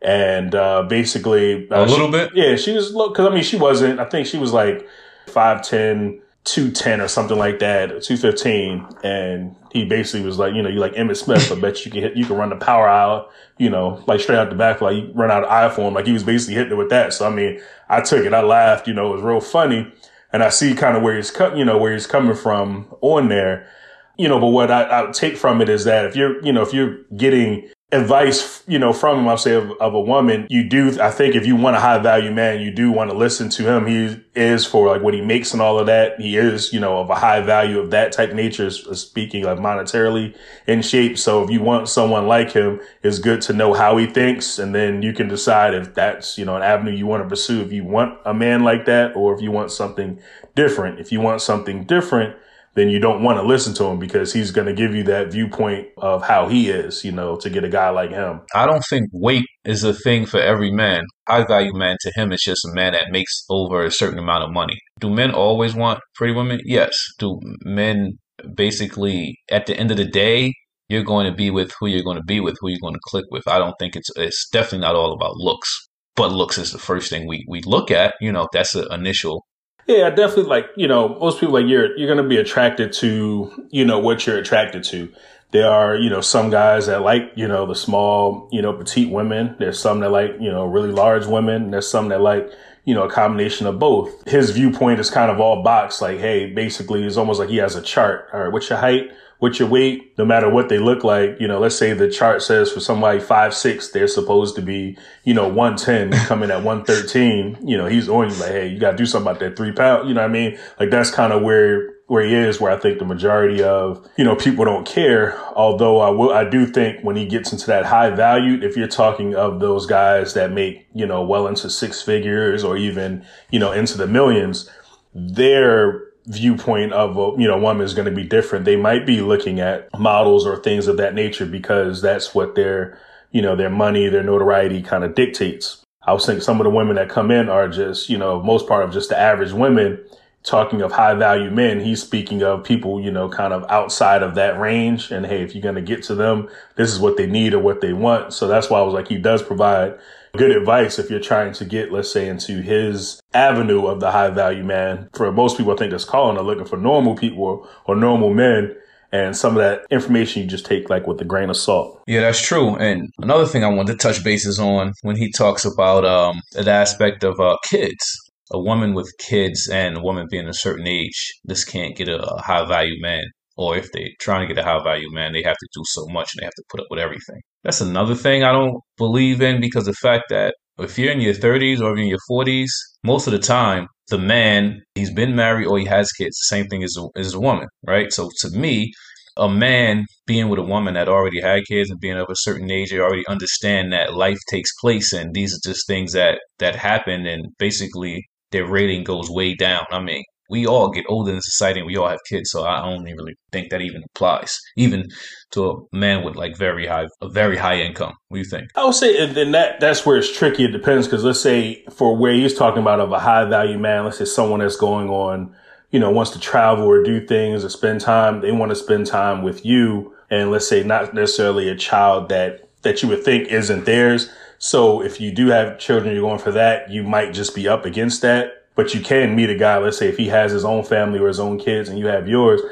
And, 0.00 0.54
uh, 0.54 0.84
basically, 0.84 1.68
a 1.70 1.84
little 1.84 2.06
she, 2.06 2.12
bit. 2.12 2.30
Yeah. 2.34 2.56
She 2.56 2.72
was, 2.72 2.92
cause 2.92 3.26
I 3.26 3.34
mean, 3.34 3.42
she 3.42 3.56
wasn't, 3.56 3.98
I 3.98 4.04
think 4.04 4.26
she 4.26 4.38
was 4.38 4.52
like 4.52 4.86
5'10", 5.26 6.20
210 6.44 7.00
or 7.00 7.08
something 7.08 7.38
like 7.38 7.58
that, 7.58 7.88
215. 8.02 8.86
And 9.04 9.56
he 9.72 9.84
basically 9.84 10.26
was 10.26 10.38
like, 10.38 10.54
you 10.54 10.62
know, 10.62 10.68
you 10.68 10.80
like 10.80 10.94
Emmitt 10.94 11.16
Smith, 11.16 11.52
I 11.52 11.60
bet 11.60 11.84
you 11.84 11.90
can 11.90 12.00
hit, 12.00 12.16
you 12.16 12.24
can 12.24 12.36
run 12.36 12.48
the 12.48 12.56
power 12.56 12.88
hour, 12.88 13.28
you 13.58 13.68
know, 13.68 14.02
like 14.06 14.20
straight 14.20 14.38
out 14.38 14.50
the 14.50 14.56
back, 14.56 14.80
like 14.80 14.96
you 14.96 15.12
run 15.14 15.30
out 15.30 15.44
of 15.44 15.50
I-form. 15.50 15.94
Like 15.94 16.06
he 16.06 16.12
was 16.12 16.24
basically 16.24 16.54
hitting 16.54 16.72
it 16.72 16.76
with 16.76 16.90
that. 16.90 17.12
So, 17.12 17.26
I 17.26 17.30
mean, 17.30 17.60
I 17.88 18.00
took 18.00 18.24
it, 18.24 18.32
I 18.32 18.42
laughed, 18.42 18.88
you 18.88 18.94
know, 18.94 19.12
it 19.12 19.16
was 19.16 19.22
real 19.22 19.40
funny. 19.40 19.92
And 20.32 20.42
I 20.42 20.48
see 20.48 20.74
kind 20.74 20.96
of 20.96 21.02
where 21.02 21.16
he's 21.16 21.30
cut, 21.30 21.56
you 21.56 21.64
know, 21.64 21.76
where 21.76 21.92
he's 21.92 22.06
coming 22.06 22.36
from 22.36 22.94
on 23.00 23.28
there, 23.28 23.68
you 24.16 24.28
know, 24.28 24.38
but 24.38 24.48
what 24.48 24.70
I, 24.70 25.08
I 25.08 25.10
take 25.12 25.36
from 25.36 25.60
it 25.60 25.68
is 25.68 25.84
that 25.84 26.06
if 26.06 26.16
you're, 26.16 26.44
you 26.44 26.52
know, 26.52 26.62
if 26.62 26.72
you're 26.72 27.02
getting 27.16 27.68
advice, 27.92 28.62
you 28.68 28.78
know, 28.78 28.92
from 28.92 29.18
him, 29.18 29.28
I'll 29.28 29.36
say 29.36 29.54
of, 29.54 29.72
of, 29.80 29.94
a 29.94 30.00
woman, 30.00 30.46
you 30.48 30.68
do, 30.68 31.00
I 31.00 31.10
think 31.10 31.34
if 31.34 31.44
you 31.44 31.56
want 31.56 31.76
a 31.76 31.80
high 31.80 31.98
value 31.98 32.30
man, 32.30 32.60
you 32.60 32.70
do 32.70 32.92
want 32.92 33.10
to 33.10 33.16
listen 33.16 33.48
to 33.50 33.64
him. 33.64 33.86
He 33.86 34.20
is 34.34 34.64
for 34.64 34.86
like 34.86 35.02
what 35.02 35.12
he 35.12 35.20
makes 35.20 35.52
and 35.52 35.60
all 35.60 35.78
of 35.78 35.86
that. 35.86 36.20
He 36.20 36.36
is, 36.36 36.72
you 36.72 36.78
know, 36.78 36.98
of 36.98 37.10
a 37.10 37.16
high 37.16 37.40
value 37.40 37.80
of 37.80 37.90
that 37.90 38.12
type 38.12 38.32
nature, 38.32 38.70
speaking 38.70 39.44
like 39.44 39.58
monetarily 39.58 40.36
in 40.66 40.82
shape. 40.82 41.18
So 41.18 41.42
if 41.42 41.50
you 41.50 41.60
want 41.62 41.88
someone 41.88 42.28
like 42.28 42.52
him, 42.52 42.80
it's 43.02 43.18
good 43.18 43.40
to 43.42 43.52
know 43.52 43.74
how 43.74 43.96
he 43.96 44.06
thinks. 44.06 44.58
And 44.58 44.72
then 44.74 45.02
you 45.02 45.12
can 45.12 45.26
decide 45.28 45.74
if 45.74 45.94
that's, 45.94 46.38
you 46.38 46.44
know, 46.44 46.56
an 46.56 46.62
avenue 46.62 46.92
you 46.92 47.06
want 47.06 47.24
to 47.24 47.28
pursue. 47.28 47.60
If 47.60 47.72
you 47.72 47.84
want 47.84 48.18
a 48.24 48.32
man 48.32 48.62
like 48.62 48.84
that, 48.86 49.16
or 49.16 49.34
if 49.34 49.42
you 49.42 49.50
want 49.50 49.72
something 49.72 50.20
different. 50.54 51.00
If 51.00 51.10
you 51.10 51.20
want 51.20 51.42
something 51.42 51.84
different, 51.84 52.36
then 52.74 52.88
you 52.88 52.98
don't 52.98 53.22
want 53.22 53.38
to 53.38 53.42
listen 53.42 53.74
to 53.74 53.84
him 53.84 53.98
because 53.98 54.32
he's 54.32 54.50
going 54.50 54.66
to 54.66 54.72
give 54.72 54.94
you 54.94 55.02
that 55.04 55.32
viewpoint 55.32 55.88
of 55.96 56.22
how 56.22 56.48
he 56.48 56.70
is, 56.70 57.04
you 57.04 57.12
know, 57.12 57.36
to 57.36 57.50
get 57.50 57.64
a 57.64 57.68
guy 57.68 57.90
like 57.90 58.10
him. 58.10 58.40
I 58.54 58.66
don't 58.66 58.84
think 58.88 59.08
weight 59.12 59.46
is 59.64 59.82
a 59.84 59.92
thing 59.92 60.26
for 60.26 60.40
every 60.40 60.70
man. 60.70 61.04
High 61.28 61.44
value 61.44 61.74
man 61.74 61.96
to 62.02 62.12
him 62.14 62.32
is 62.32 62.42
just 62.42 62.64
a 62.64 62.74
man 62.74 62.92
that 62.92 63.10
makes 63.10 63.44
over 63.50 63.84
a 63.84 63.90
certain 63.90 64.18
amount 64.18 64.44
of 64.44 64.52
money. 64.52 64.78
Do 65.00 65.10
men 65.10 65.32
always 65.32 65.74
want 65.74 66.00
pretty 66.14 66.34
women? 66.34 66.60
Yes. 66.64 66.96
Do 67.18 67.40
men 67.64 68.18
basically 68.54 69.36
at 69.50 69.66
the 69.66 69.76
end 69.76 69.90
of 69.90 69.96
the 69.96 70.06
day 70.06 70.52
you're 70.90 71.04
going 71.04 71.30
to 71.30 71.32
be 71.32 71.50
with 71.50 71.72
who 71.78 71.86
you're 71.86 72.02
going 72.02 72.16
to 72.16 72.24
be 72.24 72.40
with, 72.40 72.56
who 72.60 72.68
you're 72.68 72.80
going 72.82 72.94
to 72.94 73.00
click 73.04 73.24
with. 73.30 73.46
I 73.46 73.58
don't 73.58 73.76
think 73.78 73.94
it's 73.94 74.10
it's 74.16 74.48
definitely 74.50 74.80
not 74.80 74.96
all 74.96 75.12
about 75.12 75.36
looks. 75.36 75.88
But 76.16 76.32
looks 76.32 76.58
is 76.58 76.72
the 76.72 76.78
first 76.78 77.08
thing 77.08 77.26
we, 77.26 77.46
we 77.48 77.62
look 77.62 77.90
at. 77.90 78.14
You 78.20 78.32
know, 78.32 78.48
that's 78.52 78.72
the 78.72 78.86
initial 78.88 79.46
yeah, 79.90 80.06
I 80.06 80.10
definitely 80.10 80.44
like, 80.44 80.66
you 80.76 80.88
know, 80.88 81.08
most 81.08 81.40
people 81.40 81.54
like 81.54 81.66
you're, 81.66 81.96
you're 81.96 82.14
to 82.22 82.28
be 82.28 82.36
attracted 82.36 82.92
to, 82.94 83.68
you 83.70 83.84
know, 83.84 83.98
what 83.98 84.26
you're 84.26 84.38
attracted 84.38 84.84
to. 84.84 85.12
There 85.52 85.68
are, 85.68 85.96
you 85.96 86.10
know, 86.10 86.20
some 86.20 86.50
guys 86.50 86.86
that 86.86 87.02
like, 87.02 87.32
you 87.34 87.48
know, 87.48 87.66
the 87.66 87.74
small, 87.74 88.48
you 88.52 88.62
know, 88.62 88.72
petite 88.72 89.10
women. 89.10 89.56
There's 89.58 89.80
some 89.80 90.00
that 90.00 90.10
like, 90.10 90.36
you 90.40 90.50
know, 90.50 90.64
really 90.64 90.92
large 90.92 91.26
women. 91.26 91.72
There's 91.72 91.88
some 91.88 92.08
that 92.10 92.20
like, 92.20 92.50
you 92.84 92.94
know, 92.94 93.04
a 93.04 93.10
combination 93.10 93.66
of 93.66 93.78
both. 93.78 94.28
His 94.28 94.50
viewpoint 94.50 95.00
is 95.00 95.10
kind 95.10 95.30
of 95.30 95.40
all 95.40 95.62
boxed. 95.62 96.00
Like, 96.00 96.18
hey, 96.18 96.46
basically 96.46 97.04
it's 97.04 97.16
almost 97.16 97.38
like 97.38 97.48
he 97.48 97.58
has 97.58 97.76
a 97.76 97.82
chart. 97.82 98.28
All 98.32 98.40
right. 98.40 98.52
What's 98.52 98.68
your 98.68 98.78
height? 98.78 99.10
What's 99.38 99.58
your 99.58 99.68
weight? 99.68 100.18
No 100.18 100.26
matter 100.26 100.50
what 100.50 100.68
they 100.68 100.78
look 100.78 101.02
like, 101.02 101.40
you 101.40 101.48
know, 101.48 101.58
let's 101.58 101.74
say 101.74 101.94
the 101.94 102.10
chart 102.10 102.42
says 102.42 102.70
for 102.70 102.80
somebody 102.80 103.20
five, 103.20 103.54
six, 103.54 103.90
they're 103.90 104.06
supposed 104.06 104.54
to 104.56 104.62
be, 104.62 104.98
you 105.24 105.32
know, 105.32 105.48
110 105.48 106.12
coming 106.26 106.50
at 106.50 106.62
113. 106.62 107.58
You 107.66 107.78
know, 107.78 107.86
he's 107.86 108.08
on 108.08 108.28
you 108.28 108.34
like, 108.36 108.50
Hey, 108.50 108.68
you 108.68 108.78
got 108.78 108.92
to 108.92 108.96
do 108.98 109.06
something 109.06 109.30
about 109.30 109.40
that 109.40 109.56
three 109.56 109.72
pound. 109.72 110.08
You 110.08 110.14
know 110.14 110.20
what 110.20 110.30
I 110.30 110.32
mean? 110.32 110.58
Like 110.78 110.90
that's 110.90 111.10
kind 111.10 111.32
of 111.32 111.42
where, 111.42 111.94
where 112.10 112.24
he 112.24 112.34
is, 112.34 112.60
where 112.60 112.72
I 112.72 112.76
think 112.76 112.98
the 112.98 113.04
majority 113.04 113.62
of, 113.62 114.04
you 114.18 114.24
know, 114.24 114.34
people 114.34 114.64
don't 114.64 114.84
care. 114.84 115.38
Although 115.54 116.00
I 116.00 116.10
will, 116.10 116.32
I 116.32 116.42
do 116.42 116.66
think 116.66 117.04
when 117.04 117.14
he 117.14 117.24
gets 117.24 117.52
into 117.52 117.68
that 117.68 117.84
high 117.84 118.10
value, 118.10 118.60
if 118.60 118.76
you're 118.76 118.88
talking 118.88 119.36
of 119.36 119.60
those 119.60 119.86
guys 119.86 120.34
that 120.34 120.50
make, 120.50 120.88
you 120.92 121.06
know, 121.06 121.22
well 121.22 121.46
into 121.46 121.70
six 121.70 122.02
figures 122.02 122.64
or 122.64 122.76
even, 122.76 123.24
you 123.52 123.60
know, 123.60 123.70
into 123.70 123.96
the 123.96 124.08
millions, 124.08 124.68
they're, 125.14 126.02
viewpoint 126.26 126.92
of 126.92 127.16
a 127.16 127.40
you 127.40 127.48
know 127.48 127.58
woman 127.58 127.82
is 127.82 127.94
going 127.94 128.04
to 128.04 128.14
be 128.14 128.22
different. 128.22 128.64
They 128.64 128.76
might 128.76 129.06
be 129.06 129.20
looking 129.20 129.58
at 129.58 129.88
models 129.98 130.46
or 130.46 130.62
things 130.62 130.86
of 130.86 130.98
that 130.98 131.14
nature 131.14 131.46
because 131.46 132.02
that's 132.02 132.34
what 132.34 132.54
their 132.54 132.98
you 133.32 133.40
know 133.40 133.56
their 133.56 133.70
money, 133.70 134.08
their 134.08 134.22
notoriety 134.22 134.82
kind 134.82 135.02
of 135.02 135.14
dictates. 135.14 135.82
I 136.06 136.12
was 136.12 136.26
thinking 136.26 136.42
some 136.42 136.60
of 136.60 136.64
the 136.64 136.70
women 136.70 136.96
that 136.96 137.08
come 137.08 137.30
in 137.30 137.48
are 137.48 137.68
just 137.68 138.10
you 138.10 138.18
know 138.18 138.42
most 138.42 138.68
part 138.68 138.84
of 138.84 138.92
just 138.92 139.08
the 139.08 139.18
average 139.18 139.52
women. 139.52 139.98
Talking 140.42 140.80
of 140.80 140.92
high 140.92 141.14
value 141.14 141.50
men, 141.50 141.80
he's 141.80 142.02
speaking 142.02 142.42
of 142.42 142.64
people, 142.64 143.00
you 143.00 143.10
know, 143.10 143.28
kind 143.28 143.52
of 143.52 143.64
outside 143.68 144.22
of 144.22 144.34
that 144.36 144.58
range. 144.58 145.10
And 145.10 145.26
hey, 145.26 145.42
if 145.42 145.54
you're 145.54 145.62
going 145.62 145.74
to 145.74 145.82
get 145.82 146.02
to 146.04 146.14
them, 146.14 146.48
this 146.76 146.90
is 146.90 146.98
what 146.98 147.18
they 147.18 147.26
need 147.26 147.52
or 147.52 147.58
what 147.58 147.82
they 147.82 147.92
want. 147.92 148.32
So 148.32 148.48
that's 148.48 148.70
why 148.70 148.78
I 148.78 148.82
was 148.82 148.94
like, 148.94 149.08
he 149.08 149.18
does 149.18 149.42
provide 149.42 149.98
good 150.36 150.50
advice 150.50 150.98
if 150.98 151.10
you're 151.10 151.20
trying 151.20 151.52
to 151.54 151.64
get, 151.64 151.92
let's 151.92 152.12
say, 152.12 152.28
into 152.28 152.62
his 152.62 153.20
avenue 153.34 153.86
of 153.86 154.00
the 154.00 154.10
high 154.10 154.30
value 154.30 154.64
man. 154.64 155.08
For 155.12 155.30
most 155.32 155.56
people, 155.56 155.72
I 155.72 155.76
think 155.76 155.90
that's 155.90 156.04
calling 156.04 156.38
are 156.38 156.42
looking 156.42 156.64
for 156.64 156.76
normal 156.76 157.16
people 157.16 157.68
or 157.84 157.96
normal 157.96 158.32
men. 158.32 158.74
And 159.12 159.36
some 159.36 159.56
of 159.56 159.62
that 159.62 159.82
information 159.90 160.42
you 160.42 160.48
just 160.48 160.64
take 160.64 160.88
like 160.88 161.06
with 161.08 161.20
a 161.20 161.24
grain 161.24 161.50
of 161.50 161.56
salt. 161.56 162.00
Yeah, 162.06 162.20
that's 162.20 162.40
true. 162.40 162.76
And 162.76 163.12
another 163.18 163.44
thing 163.44 163.64
I 163.64 163.68
wanted 163.68 163.92
to 163.92 163.98
touch 163.98 164.22
bases 164.22 164.60
on 164.60 164.92
when 165.02 165.16
he 165.16 165.32
talks 165.32 165.64
about 165.64 166.04
um, 166.04 166.40
the 166.52 166.70
aspect 166.70 167.24
of 167.24 167.40
uh, 167.40 167.56
kids. 167.64 168.29
A 168.52 168.58
woman 168.58 168.94
with 168.94 169.12
kids 169.18 169.68
and 169.68 169.96
a 169.96 170.02
woman 170.02 170.26
being 170.30 170.48
a 170.48 170.54
certain 170.54 170.86
age, 170.86 171.32
this 171.44 171.64
can't 171.64 171.96
get 171.96 172.08
a, 172.08 172.20
high 172.38 172.66
value 172.66 173.00
man 173.00 173.24
or 173.56 173.76
if 173.76 173.92
they're 173.92 174.08
trying 174.20 174.46
to 174.46 174.54
get 174.54 174.62
a 174.62 174.66
high 174.66 174.82
value 174.82 175.10
man, 175.12 175.32
they 175.32 175.42
have 175.42 175.56
to 175.56 175.68
do 175.74 175.82
so 175.84 176.06
much 176.08 176.30
and 176.32 176.40
they 176.40 176.46
have 176.46 176.54
to 176.54 176.64
put 176.70 176.80
up 176.80 176.86
with 176.90 176.98
everything. 176.98 177.40
That's 177.62 177.82
another 177.82 178.14
thing 178.14 178.42
I 178.42 178.52
don't 178.52 178.80
believe 178.96 179.42
in 179.42 179.60
because 179.60 179.84
the 179.84 179.92
fact 179.92 180.24
that 180.30 180.54
if 180.78 180.98
you're 180.98 181.12
in 181.12 181.20
your 181.20 181.34
30s 181.34 181.80
or 181.80 181.96
in 181.98 182.06
your 182.06 182.18
40s, 182.30 182.70
most 183.04 183.26
of 183.26 183.32
the 183.32 183.38
time, 183.38 183.86
the 184.08 184.16
man, 184.18 184.80
he's 184.94 185.12
been 185.12 185.36
married 185.36 185.66
or 185.66 185.78
he 185.78 185.84
has 185.84 186.10
kids, 186.12 186.38
the 186.38 186.56
same 186.56 186.66
thing 186.68 186.82
as 186.82 186.96
a, 186.98 187.06
as 187.18 187.34
a 187.34 187.40
woman, 187.40 187.68
right? 187.86 188.10
So 188.12 188.30
to 188.40 188.50
me, 188.50 188.92
a 189.36 189.48
man 189.48 190.06
being 190.26 190.48
with 190.48 190.58
a 190.58 190.64
woman 190.64 190.94
that 190.94 191.08
already 191.08 191.40
had 191.40 191.66
kids 191.68 191.90
and 191.90 192.00
being 192.00 192.16
of 192.16 192.28
a 192.30 192.34
certain 192.36 192.70
age, 192.70 192.90
they 192.90 192.98
already 192.98 193.26
understand 193.28 193.92
that 193.92 194.14
life 194.14 194.38
takes 194.50 194.70
place 194.80 195.12
and 195.12 195.34
these 195.34 195.54
are 195.54 195.70
just 195.70 195.86
things 195.86 196.12
that 196.12 196.38
that 196.58 196.76
happen 196.76 197.26
and 197.26 197.46
basically 197.58 198.24
their 198.50 198.66
rating 198.66 199.04
goes 199.04 199.30
way 199.30 199.54
down. 199.54 199.84
I 199.90 200.00
mean, 200.00 200.22
we 200.50 200.66
all 200.66 200.90
get 200.90 201.04
older 201.08 201.32
in 201.32 201.40
society 201.40 201.80
and 201.80 201.86
we 201.86 201.96
all 201.96 202.08
have 202.08 202.18
kids, 202.28 202.50
so 202.50 202.64
I 202.64 202.82
don't 202.82 203.04
really 203.04 203.34
think 203.52 203.70
that 203.70 203.80
even 203.80 204.02
applies, 204.14 204.58
even 204.76 205.06
to 205.52 205.70
a 205.70 205.96
man 205.96 206.24
with 206.24 206.34
like 206.34 206.58
very 206.58 206.86
high, 206.86 207.06
a 207.22 207.28
very 207.28 207.56
high 207.56 207.80
income. 207.80 208.12
What 208.28 208.36
do 208.36 208.38
you 208.40 208.44
think? 208.44 208.68
I 208.74 208.84
would 208.84 208.94
say, 208.94 209.16
and 209.22 209.34
then 209.36 209.52
that 209.52 209.78
that's 209.78 210.04
where 210.04 210.16
it's 210.16 210.36
tricky. 210.36 210.64
It 210.64 210.72
depends 210.72 211.06
because 211.06 211.22
let's 211.22 211.40
say 211.40 211.84
for 211.90 212.16
where 212.16 212.32
he's 212.32 212.54
talking 212.54 212.82
about 212.82 212.98
of 212.98 213.12
a 213.12 213.20
high 213.20 213.44
value 213.44 213.78
man, 213.78 214.04
let's 214.04 214.18
say 214.18 214.24
someone 214.24 214.58
that's 214.58 214.76
going 214.76 215.08
on, 215.08 215.54
you 215.92 216.00
know, 216.00 216.10
wants 216.10 216.32
to 216.32 216.40
travel 216.40 216.84
or 216.84 217.02
do 217.04 217.24
things 217.24 217.64
or 217.64 217.70
spend 217.70 218.00
time. 218.00 218.40
They 218.40 218.50
want 218.50 218.70
to 218.70 218.76
spend 218.76 219.06
time 219.06 219.42
with 219.42 219.64
you, 219.64 220.12
and 220.30 220.50
let's 220.50 220.68
say 220.68 220.82
not 220.82 221.14
necessarily 221.14 221.68
a 221.68 221.76
child 221.76 222.28
that 222.30 222.68
that 222.82 223.02
you 223.02 223.08
would 223.08 223.22
think 223.22 223.48
isn't 223.48 223.84
theirs. 223.84 224.28
So 224.60 225.02
if 225.02 225.20
you 225.20 225.32
do 225.32 225.48
have 225.48 225.80
children, 225.80 226.14
you're 226.14 226.22
going 226.22 226.38
for 226.38 226.52
that, 226.52 226.90
you 226.90 227.02
might 227.02 227.34
just 227.34 227.54
be 227.54 227.66
up 227.66 227.84
against 227.84 228.22
that 228.22 228.60
but 228.80 228.94
you 228.94 229.00
can 229.02 229.36
meet 229.36 229.50
a 229.50 229.54
guy, 229.54 229.76
let's 229.76 229.98
say 229.98 230.08
if 230.08 230.16
he 230.16 230.28
has 230.28 230.52
his 230.52 230.64
own 230.64 230.84
family 230.84 231.18
or 231.18 231.28
his 231.28 231.38
own 231.38 231.58
kids 231.58 231.90
and 231.90 231.98
you 231.98 232.06
have 232.06 232.28
yours, 232.28 232.62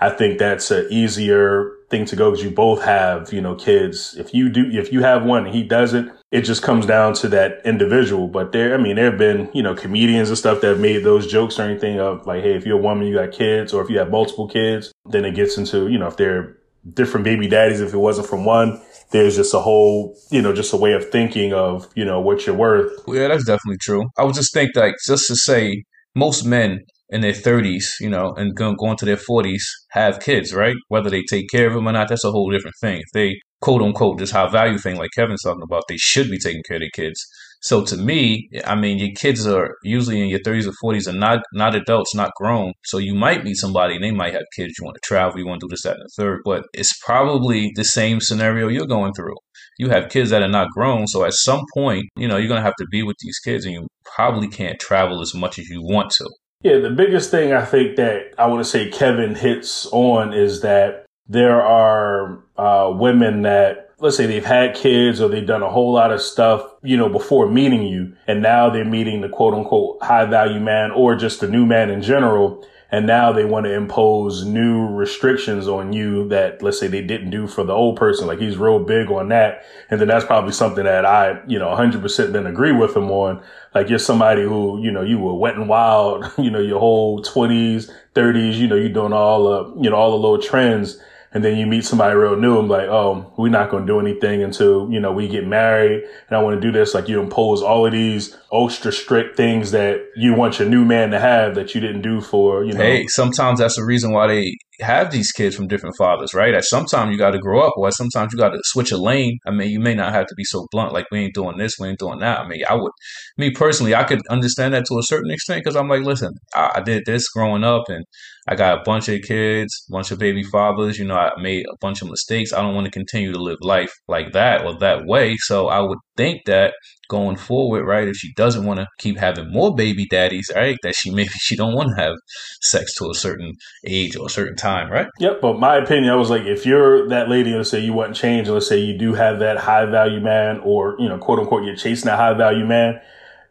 I 0.00 0.08
think 0.08 0.38
that's 0.38 0.70
an 0.70 0.86
easier 0.90 1.72
thing 1.90 2.06
to 2.06 2.16
go 2.16 2.30
because 2.30 2.44
you 2.44 2.50
both 2.50 2.82
have, 2.82 3.32
you 3.32 3.40
know, 3.40 3.54
kids. 3.56 4.16
If 4.16 4.32
you 4.32 4.48
do, 4.48 4.70
if 4.70 4.92
you 4.92 5.02
have 5.02 5.24
one 5.24 5.44
and 5.46 5.54
he 5.54 5.64
doesn't, 5.64 6.12
it 6.30 6.42
just 6.42 6.62
comes 6.62 6.86
down 6.86 7.14
to 7.14 7.28
that 7.30 7.60
individual. 7.64 8.28
But 8.28 8.52
there, 8.52 8.74
I 8.74 8.78
mean, 8.78 8.96
there 8.96 9.10
have 9.10 9.18
been, 9.18 9.50
you 9.52 9.62
know, 9.62 9.74
comedians 9.74 10.28
and 10.28 10.38
stuff 10.38 10.60
that 10.60 10.68
have 10.68 10.80
made 10.80 11.02
those 11.02 11.26
jokes 11.26 11.58
or 11.58 11.62
anything 11.64 11.98
of 11.98 12.26
like, 12.26 12.44
Hey, 12.44 12.54
if 12.54 12.64
you're 12.64 12.78
a 12.78 12.82
woman, 12.82 13.08
you 13.08 13.14
got 13.14 13.32
kids, 13.32 13.74
or 13.74 13.82
if 13.82 13.90
you 13.90 13.98
have 13.98 14.10
multiple 14.10 14.48
kids, 14.48 14.92
then 15.06 15.24
it 15.24 15.34
gets 15.34 15.58
into, 15.58 15.88
you 15.88 15.98
know, 15.98 16.06
if 16.06 16.16
they're 16.16 16.57
different 16.94 17.24
baby 17.24 17.48
daddies, 17.48 17.80
if 17.80 17.92
it 17.92 17.98
wasn't 17.98 18.28
from 18.28 18.44
one, 18.44 18.80
there's 19.10 19.36
just 19.36 19.54
a 19.54 19.60
whole, 19.60 20.16
you 20.30 20.42
know, 20.42 20.52
just 20.52 20.72
a 20.72 20.76
way 20.76 20.92
of 20.92 21.08
thinking 21.10 21.52
of, 21.52 21.88
you 21.94 22.04
know, 22.04 22.20
what 22.20 22.46
you're 22.46 22.56
worth. 22.56 22.92
Yeah, 23.06 23.28
that's 23.28 23.44
definitely 23.44 23.78
true. 23.80 24.04
I 24.18 24.24
would 24.24 24.34
just 24.34 24.52
think 24.52 24.70
like 24.74 24.94
just 25.06 25.26
to 25.28 25.36
say 25.36 25.84
most 26.14 26.44
men 26.44 26.80
in 27.10 27.22
their 27.22 27.32
30s, 27.32 27.84
you 28.00 28.10
know, 28.10 28.34
and 28.36 28.54
going 28.54 28.76
go 28.76 28.90
into 28.90 29.06
their 29.06 29.16
40s 29.16 29.62
have 29.90 30.20
kids, 30.20 30.52
right? 30.52 30.76
Whether 30.88 31.08
they 31.08 31.22
take 31.22 31.48
care 31.48 31.66
of 31.66 31.72
them 31.72 31.88
or 31.88 31.92
not, 31.92 32.08
that's 32.08 32.24
a 32.24 32.30
whole 32.30 32.50
different 32.50 32.76
thing. 32.80 32.98
If 32.98 33.12
they 33.14 33.36
quote 33.60 33.82
unquote 33.82 34.18
this 34.18 34.30
high 34.30 34.48
value 34.48 34.78
thing 34.78 34.96
like 34.96 35.10
Kevin's 35.16 35.42
talking 35.42 35.62
about, 35.62 35.84
they 35.88 35.96
should 35.96 36.30
be 36.30 36.38
taking 36.38 36.62
care 36.68 36.76
of 36.76 36.82
their 36.82 36.90
kids. 36.92 37.26
So 37.60 37.84
to 37.84 37.96
me, 37.96 38.48
I 38.64 38.74
mean, 38.74 38.98
your 38.98 39.14
kids 39.16 39.46
are 39.46 39.74
usually 39.82 40.20
in 40.20 40.28
your 40.28 40.38
30s 40.40 40.68
or 40.68 40.92
40s 40.92 41.08
and 41.08 41.18
not 41.18 41.40
not 41.52 41.74
adults, 41.74 42.14
not 42.14 42.30
grown. 42.36 42.72
So 42.84 42.98
you 42.98 43.14
might 43.14 43.44
meet 43.44 43.56
somebody 43.56 43.96
and 43.96 44.04
they 44.04 44.10
might 44.10 44.32
have 44.34 44.44
kids. 44.56 44.74
You 44.78 44.84
want 44.84 44.96
to 44.96 45.06
travel, 45.06 45.38
you 45.38 45.46
want 45.46 45.60
to 45.60 45.66
do 45.66 45.70
this, 45.70 45.82
that, 45.82 45.96
and 45.96 46.04
the 46.04 46.10
third. 46.16 46.40
But 46.44 46.64
it's 46.72 46.96
probably 47.04 47.72
the 47.74 47.84
same 47.84 48.20
scenario 48.20 48.68
you're 48.68 48.86
going 48.86 49.12
through. 49.14 49.36
You 49.78 49.90
have 49.90 50.10
kids 50.10 50.30
that 50.30 50.42
are 50.42 50.48
not 50.48 50.70
grown. 50.70 51.06
So 51.06 51.24
at 51.24 51.32
some 51.32 51.62
point, 51.74 52.04
you 52.16 52.28
know, 52.28 52.36
you're 52.36 52.48
going 52.48 52.60
to 52.60 52.66
have 52.66 52.76
to 52.78 52.86
be 52.90 53.02
with 53.02 53.16
these 53.20 53.38
kids 53.44 53.64
and 53.64 53.74
you 53.74 53.86
probably 54.16 54.48
can't 54.48 54.78
travel 54.78 55.20
as 55.20 55.34
much 55.34 55.58
as 55.58 55.68
you 55.68 55.82
want 55.82 56.10
to. 56.18 56.28
Yeah, 56.62 56.78
the 56.78 56.90
biggest 56.90 57.30
thing 57.30 57.52
I 57.52 57.64
think 57.64 57.96
that 57.96 58.34
I 58.36 58.46
want 58.46 58.64
to 58.64 58.68
say 58.68 58.90
Kevin 58.90 59.36
hits 59.36 59.86
on 59.92 60.32
is 60.32 60.62
that 60.62 61.06
there 61.28 61.62
are 61.62 62.42
uh, 62.56 62.90
women 62.92 63.42
that 63.42 63.87
let's 64.00 64.16
say 64.16 64.26
they've 64.26 64.44
had 64.44 64.76
kids 64.76 65.20
or 65.20 65.28
they've 65.28 65.46
done 65.46 65.62
a 65.62 65.70
whole 65.70 65.92
lot 65.92 66.12
of 66.12 66.20
stuff, 66.20 66.62
you 66.82 66.96
know, 66.96 67.08
before 67.08 67.50
meeting 67.50 67.82
you. 67.82 68.14
And 68.26 68.42
now 68.42 68.70
they're 68.70 68.84
meeting 68.84 69.20
the 69.20 69.28
quote 69.28 69.54
unquote 69.54 70.02
high 70.02 70.26
value 70.26 70.60
man 70.60 70.90
or 70.92 71.16
just 71.16 71.40
the 71.40 71.48
new 71.48 71.66
man 71.66 71.90
in 71.90 72.02
general. 72.02 72.66
And 72.90 73.06
now 73.06 73.32
they 73.32 73.44
want 73.44 73.66
to 73.66 73.74
impose 73.74 74.46
new 74.46 74.86
restrictions 74.86 75.68
on 75.68 75.92
you 75.92 76.26
that, 76.28 76.62
let's 76.62 76.80
say 76.80 76.86
they 76.86 77.02
didn't 77.02 77.28
do 77.28 77.46
for 77.46 77.62
the 77.62 77.74
old 77.74 77.96
person. 77.96 78.26
Like 78.26 78.38
he's 78.38 78.56
real 78.56 78.82
big 78.82 79.10
on 79.10 79.28
that. 79.28 79.64
And 79.90 80.00
then 80.00 80.08
that's 80.08 80.24
probably 80.24 80.52
something 80.52 80.84
that 80.84 81.04
I, 81.04 81.42
you 81.46 81.58
know, 81.58 81.74
hundred 81.74 82.00
percent 82.00 82.32
then 82.32 82.46
agree 82.46 82.72
with 82.72 82.96
him 82.96 83.10
on. 83.10 83.42
Like 83.74 83.90
you're 83.90 83.98
somebody 83.98 84.42
who, 84.42 84.80
you 84.82 84.90
know, 84.90 85.02
you 85.02 85.18
were 85.18 85.34
wet 85.34 85.56
and 85.56 85.68
wild, 85.68 86.32
you 86.38 86.50
know, 86.50 86.60
your 86.60 86.78
whole 86.78 87.20
twenties, 87.20 87.90
thirties, 88.14 88.58
you 88.58 88.68
know, 88.68 88.76
you're 88.76 88.88
doing 88.88 89.12
all 89.12 89.44
the, 89.44 89.82
you 89.82 89.90
know, 89.90 89.96
all 89.96 90.12
the 90.12 90.16
little 90.16 90.40
trends 90.40 90.98
and 91.32 91.44
then 91.44 91.58
you 91.58 91.66
meet 91.66 91.84
somebody 91.84 92.14
real 92.14 92.36
new 92.36 92.52
and 92.52 92.64
I'm 92.64 92.68
like, 92.68 92.88
oh, 92.88 93.32
we're 93.36 93.50
not 93.50 93.70
going 93.70 93.86
to 93.86 93.92
do 93.92 94.00
anything 94.00 94.42
until, 94.42 94.90
you 94.90 94.98
know, 94.98 95.12
we 95.12 95.28
get 95.28 95.46
married 95.46 96.02
and 96.28 96.36
I 96.36 96.42
want 96.42 96.60
to 96.60 96.60
do 96.60 96.72
this. 96.72 96.94
Like 96.94 97.08
you 97.08 97.20
impose 97.20 97.62
all 97.62 97.84
of 97.84 97.92
these 97.92 98.36
ultra 98.50 98.90
strict 98.90 99.36
things 99.36 99.72
that 99.72 100.00
you 100.16 100.34
want 100.34 100.58
your 100.58 100.68
new 100.68 100.84
man 100.84 101.10
to 101.10 101.20
have 101.20 101.54
that 101.54 101.74
you 101.74 101.80
didn't 101.80 102.02
do 102.02 102.20
for, 102.20 102.64
you 102.64 102.72
know. 102.72 102.80
Hey, 102.80 103.06
sometimes 103.08 103.58
that's 103.58 103.76
the 103.76 103.84
reason 103.84 104.12
why 104.12 104.26
they 104.28 104.54
have 104.80 105.10
these 105.10 105.32
kids 105.32 105.56
from 105.56 105.66
different 105.66 105.96
fathers, 105.98 106.32
right? 106.34 106.54
At 106.54 106.64
sometimes 106.64 107.10
you 107.10 107.18
got 107.18 107.32
to 107.32 107.38
grow 107.38 107.60
up, 107.60 107.74
or 107.76 107.90
sometimes 107.90 108.32
you 108.32 108.38
got 108.38 108.50
to 108.50 108.60
switch 108.64 108.92
a 108.92 108.96
lane. 108.96 109.38
I 109.46 109.50
mean, 109.50 109.70
you 109.70 109.80
may 109.80 109.94
not 109.94 110.12
have 110.12 110.26
to 110.26 110.34
be 110.34 110.44
so 110.44 110.66
blunt, 110.70 110.92
like 110.92 111.06
we 111.10 111.20
ain't 111.20 111.34
doing 111.34 111.58
this, 111.58 111.74
we 111.78 111.88
ain't 111.88 111.98
doing 111.98 112.20
that. 112.20 112.40
I 112.40 112.48
mean, 112.48 112.62
I 112.68 112.74
would, 112.74 112.92
me 113.36 113.50
personally, 113.50 113.94
I 113.94 114.04
could 114.04 114.20
understand 114.28 114.74
that 114.74 114.86
to 114.86 114.98
a 114.98 115.02
certain 115.02 115.30
extent 115.30 115.62
because 115.64 115.76
I'm 115.76 115.88
like, 115.88 116.02
listen, 116.02 116.32
I, 116.54 116.72
I, 116.76 116.80
did 116.80 117.04
this 117.06 117.28
growing 117.28 117.64
up, 117.64 117.88
and 117.88 118.04
I 118.48 118.54
got 118.54 118.78
a 118.78 118.82
bunch 118.84 119.08
of 119.08 119.20
kids, 119.22 119.84
bunch 119.90 120.10
of 120.10 120.18
baby 120.18 120.42
fathers. 120.42 120.98
You 120.98 121.06
know, 121.06 121.16
I 121.16 121.32
made 121.40 121.66
a 121.66 121.76
bunch 121.80 122.00
of 122.00 122.08
mistakes. 122.08 122.52
I 122.52 122.62
don't 122.62 122.74
want 122.74 122.86
to 122.86 122.90
continue 122.90 123.32
to 123.32 123.42
live 123.42 123.58
life 123.60 123.92
like 124.06 124.32
that 124.32 124.64
or 124.64 124.78
that 124.78 125.04
way. 125.06 125.34
So 125.38 125.68
I 125.68 125.80
would 125.80 125.98
think 126.18 126.44
that 126.44 126.74
going 127.08 127.36
forward, 127.36 127.86
right? 127.86 128.06
If 128.06 128.16
she 128.16 128.34
doesn't 128.34 128.66
want 128.66 128.80
to 128.80 128.86
keep 128.98 129.18
having 129.18 129.50
more 129.50 129.74
baby 129.74 130.06
daddies, 130.10 130.50
right? 130.54 130.76
That 130.82 130.94
she 130.94 131.10
maybe 131.14 131.30
she 131.40 131.56
don't 131.56 131.74
want 131.74 131.96
to 131.96 132.02
have 132.02 132.14
sex 132.60 132.94
to 132.96 133.10
a 133.10 133.14
certain 133.14 133.54
age 133.86 134.16
or 134.16 134.26
a 134.26 134.30
certain 134.30 134.56
time, 134.56 134.90
right? 134.90 135.06
Yep. 135.18 135.40
But 135.40 135.58
my 135.58 135.76
opinion, 135.76 136.12
I 136.12 136.16
was 136.16 136.28
like, 136.28 136.42
if 136.42 136.66
you're 136.66 137.08
that 137.08 137.30
lady, 137.30 137.54
let's 137.54 137.70
say 137.70 137.80
you 137.80 137.94
want 137.94 138.14
change, 138.14 138.48
let's 138.48 138.68
say 138.68 138.78
you 138.78 138.98
do 138.98 139.14
have 139.14 139.38
that 139.38 139.56
high 139.56 139.86
value 139.86 140.20
man, 140.20 140.60
or 140.62 140.96
you 140.98 141.08
know, 141.08 141.16
quote 141.16 141.38
unquote, 141.38 141.64
you're 141.64 141.76
chasing 141.76 142.06
that 142.06 142.18
high 142.18 142.34
value 142.34 142.66
man, 142.66 143.00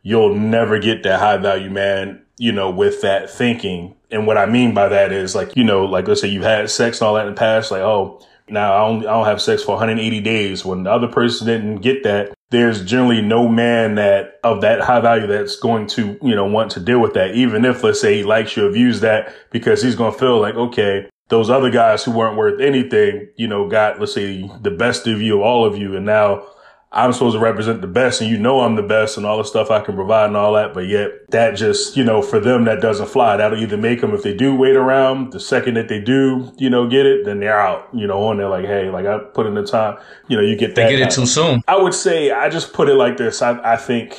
you'll 0.03 0.35
never 0.35 0.77
get 0.77 1.03
that 1.03 1.19
high 1.19 1.37
value 1.37 1.71
man, 1.71 2.21
you 2.37 2.51
know, 2.51 2.69
with 2.69 3.01
that 3.01 3.29
thinking. 3.29 3.95
And 4.11 4.25
what 4.25 4.37
I 4.37 4.45
mean 4.45 4.73
by 4.73 4.87
that 4.87 5.11
is 5.11 5.35
like, 5.35 5.55
you 5.55 5.63
know, 5.63 5.85
like 5.85 6.07
let's 6.07 6.21
say 6.21 6.27
you've 6.27 6.43
had 6.43 6.69
sex 6.69 7.01
and 7.01 7.07
all 7.07 7.15
that 7.15 7.27
in 7.27 7.33
the 7.33 7.39
past, 7.39 7.71
like, 7.71 7.81
oh, 7.81 8.21
now 8.49 8.73
I 8.73 8.87
don't, 8.87 8.99
I 8.99 9.11
don't 9.11 9.25
have 9.25 9.41
sex 9.41 9.63
for 9.63 9.71
180 9.71 10.21
days. 10.21 10.63
When 10.63 10.83
the 10.83 10.91
other 10.91 11.07
person 11.07 11.47
didn't 11.47 11.77
get 11.77 12.03
that, 12.03 12.33
there's 12.49 12.83
generally 12.85 13.21
no 13.21 13.47
man 13.47 13.95
that 13.95 14.39
of 14.43 14.61
that 14.61 14.81
high 14.81 15.01
value 15.01 15.27
that's 15.27 15.57
going 15.57 15.87
to, 15.87 16.17
you 16.21 16.35
know, 16.35 16.45
want 16.45 16.71
to 16.71 16.79
deal 16.79 16.99
with 16.99 17.13
that. 17.13 17.35
Even 17.35 17.65
if 17.65 17.83
let's 17.83 17.99
say 17.99 18.17
he 18.17 18.23
likes 18.23 18.55
you, 18.55 18.65
abuse 18.65 19.01
that 19.01 19.33
because 19.51 19.81
he's 19.81 19.95
going 19.95 20.13
to 20.13 20.19
feel 20.19 20.39
like, 20.39 20.55
okay, 20.55 21.09
those 21.29 21.49
other 21.49 21.69
guys 21.69 22.03
who 22.03 22.11
weren't 22.11 22.37
worth 22.37 22.61
anything, 22.61 23.27
you 23.35 23.47
know, 23.47 23.67
got, 23.67 23.99
let's 23.99 24.13
say 24.13 24.49
the 24.61 24.71
best 24.71 25.07
of 25.07 25.21
you, 25.21 25.43
all 25.43 25.65
of 25.65 25.77
you. 25.77 25.95
And 25.97 26.05
now 26.05 26.47
I'm 26.91 27.11
supposed 27.11 27.35
to 27.35 27.39
represent 27.39 27.81
the 27.81 27.87
best 27.87 28.21
and 28.21 28.29
you 28.29 28.37
know 28.37 28.61
I'm 28.61 28.75
the 28.75 28.81
best 28.81 29.17
and 29.17 29.25
all 29.25 29.37
the 29.37 29.43
stuff 29.43 29.69
I 29.69 29.81
can 29.81 29.95
provide 29.95 30.27
and 30.27 30.37
all 30.37 30.53
that. 30.53 30.73
But 30.73 30.87
yet 30.87 31.29
that 31.29 31.51
just, 31.51 31.97
you 31.97 32.03
know, 32.03 32.21
for 32.21 32.39
them, 32.39 32.63
that 32.65 32.81
doesn't 32.81 33.07
fly. 33.07 33.35
That'll 33.35 33.61
either 33.61 33.77
make 33.77 33.99
them, 34.01 34.13
if 34.13 34.23
they 34.23 34.33
do 34.33 34.55
wait 34.55 34.75
around 34.75 35.33
the 35.33 35.39
second 35.39 35.73
that 35.73 35.89
they 35.89 35.99
do, 35.99 36.51
you 36.57 36.69
know, 36.69 36.87
get 36.87 37.05
it, 37.05 37.25
then 37.25 37.39
they're 37.41 37.59
out, 37.59 37.89
you 37.93 38.07
know, 38.07 38.23
on 38.23 38.37
there 38.37 38.49
like, 38.49 38.65
Hey, 38.65 38.89
like 38.89 39.05
I 39.05 39.19
put 39.19 39.47
in 39.47 39.55
the 39.55 39.65
time, 39.65 39.97
you 40.29 40.37
know, 40.37 40.43
you 40.43 40.55
get 40.55 40.75
that. 40.75 40.87
They 40.87 40.97
get 40.97 41.09
it 41.09 41.13
too 41.13 41.25
soon. 41.25 41.61
I 41.67 41.77
would 41.77 41.93
say, 41.93 42.31
I 42.31 42.49
just 42.49 42.71
put 42.71 42.87
it 42.87 42.95
like 42.95 43.17
this. 43.17 43.41
I, 43.41 43.59
I 43.73 43.75
think 43.75 44.17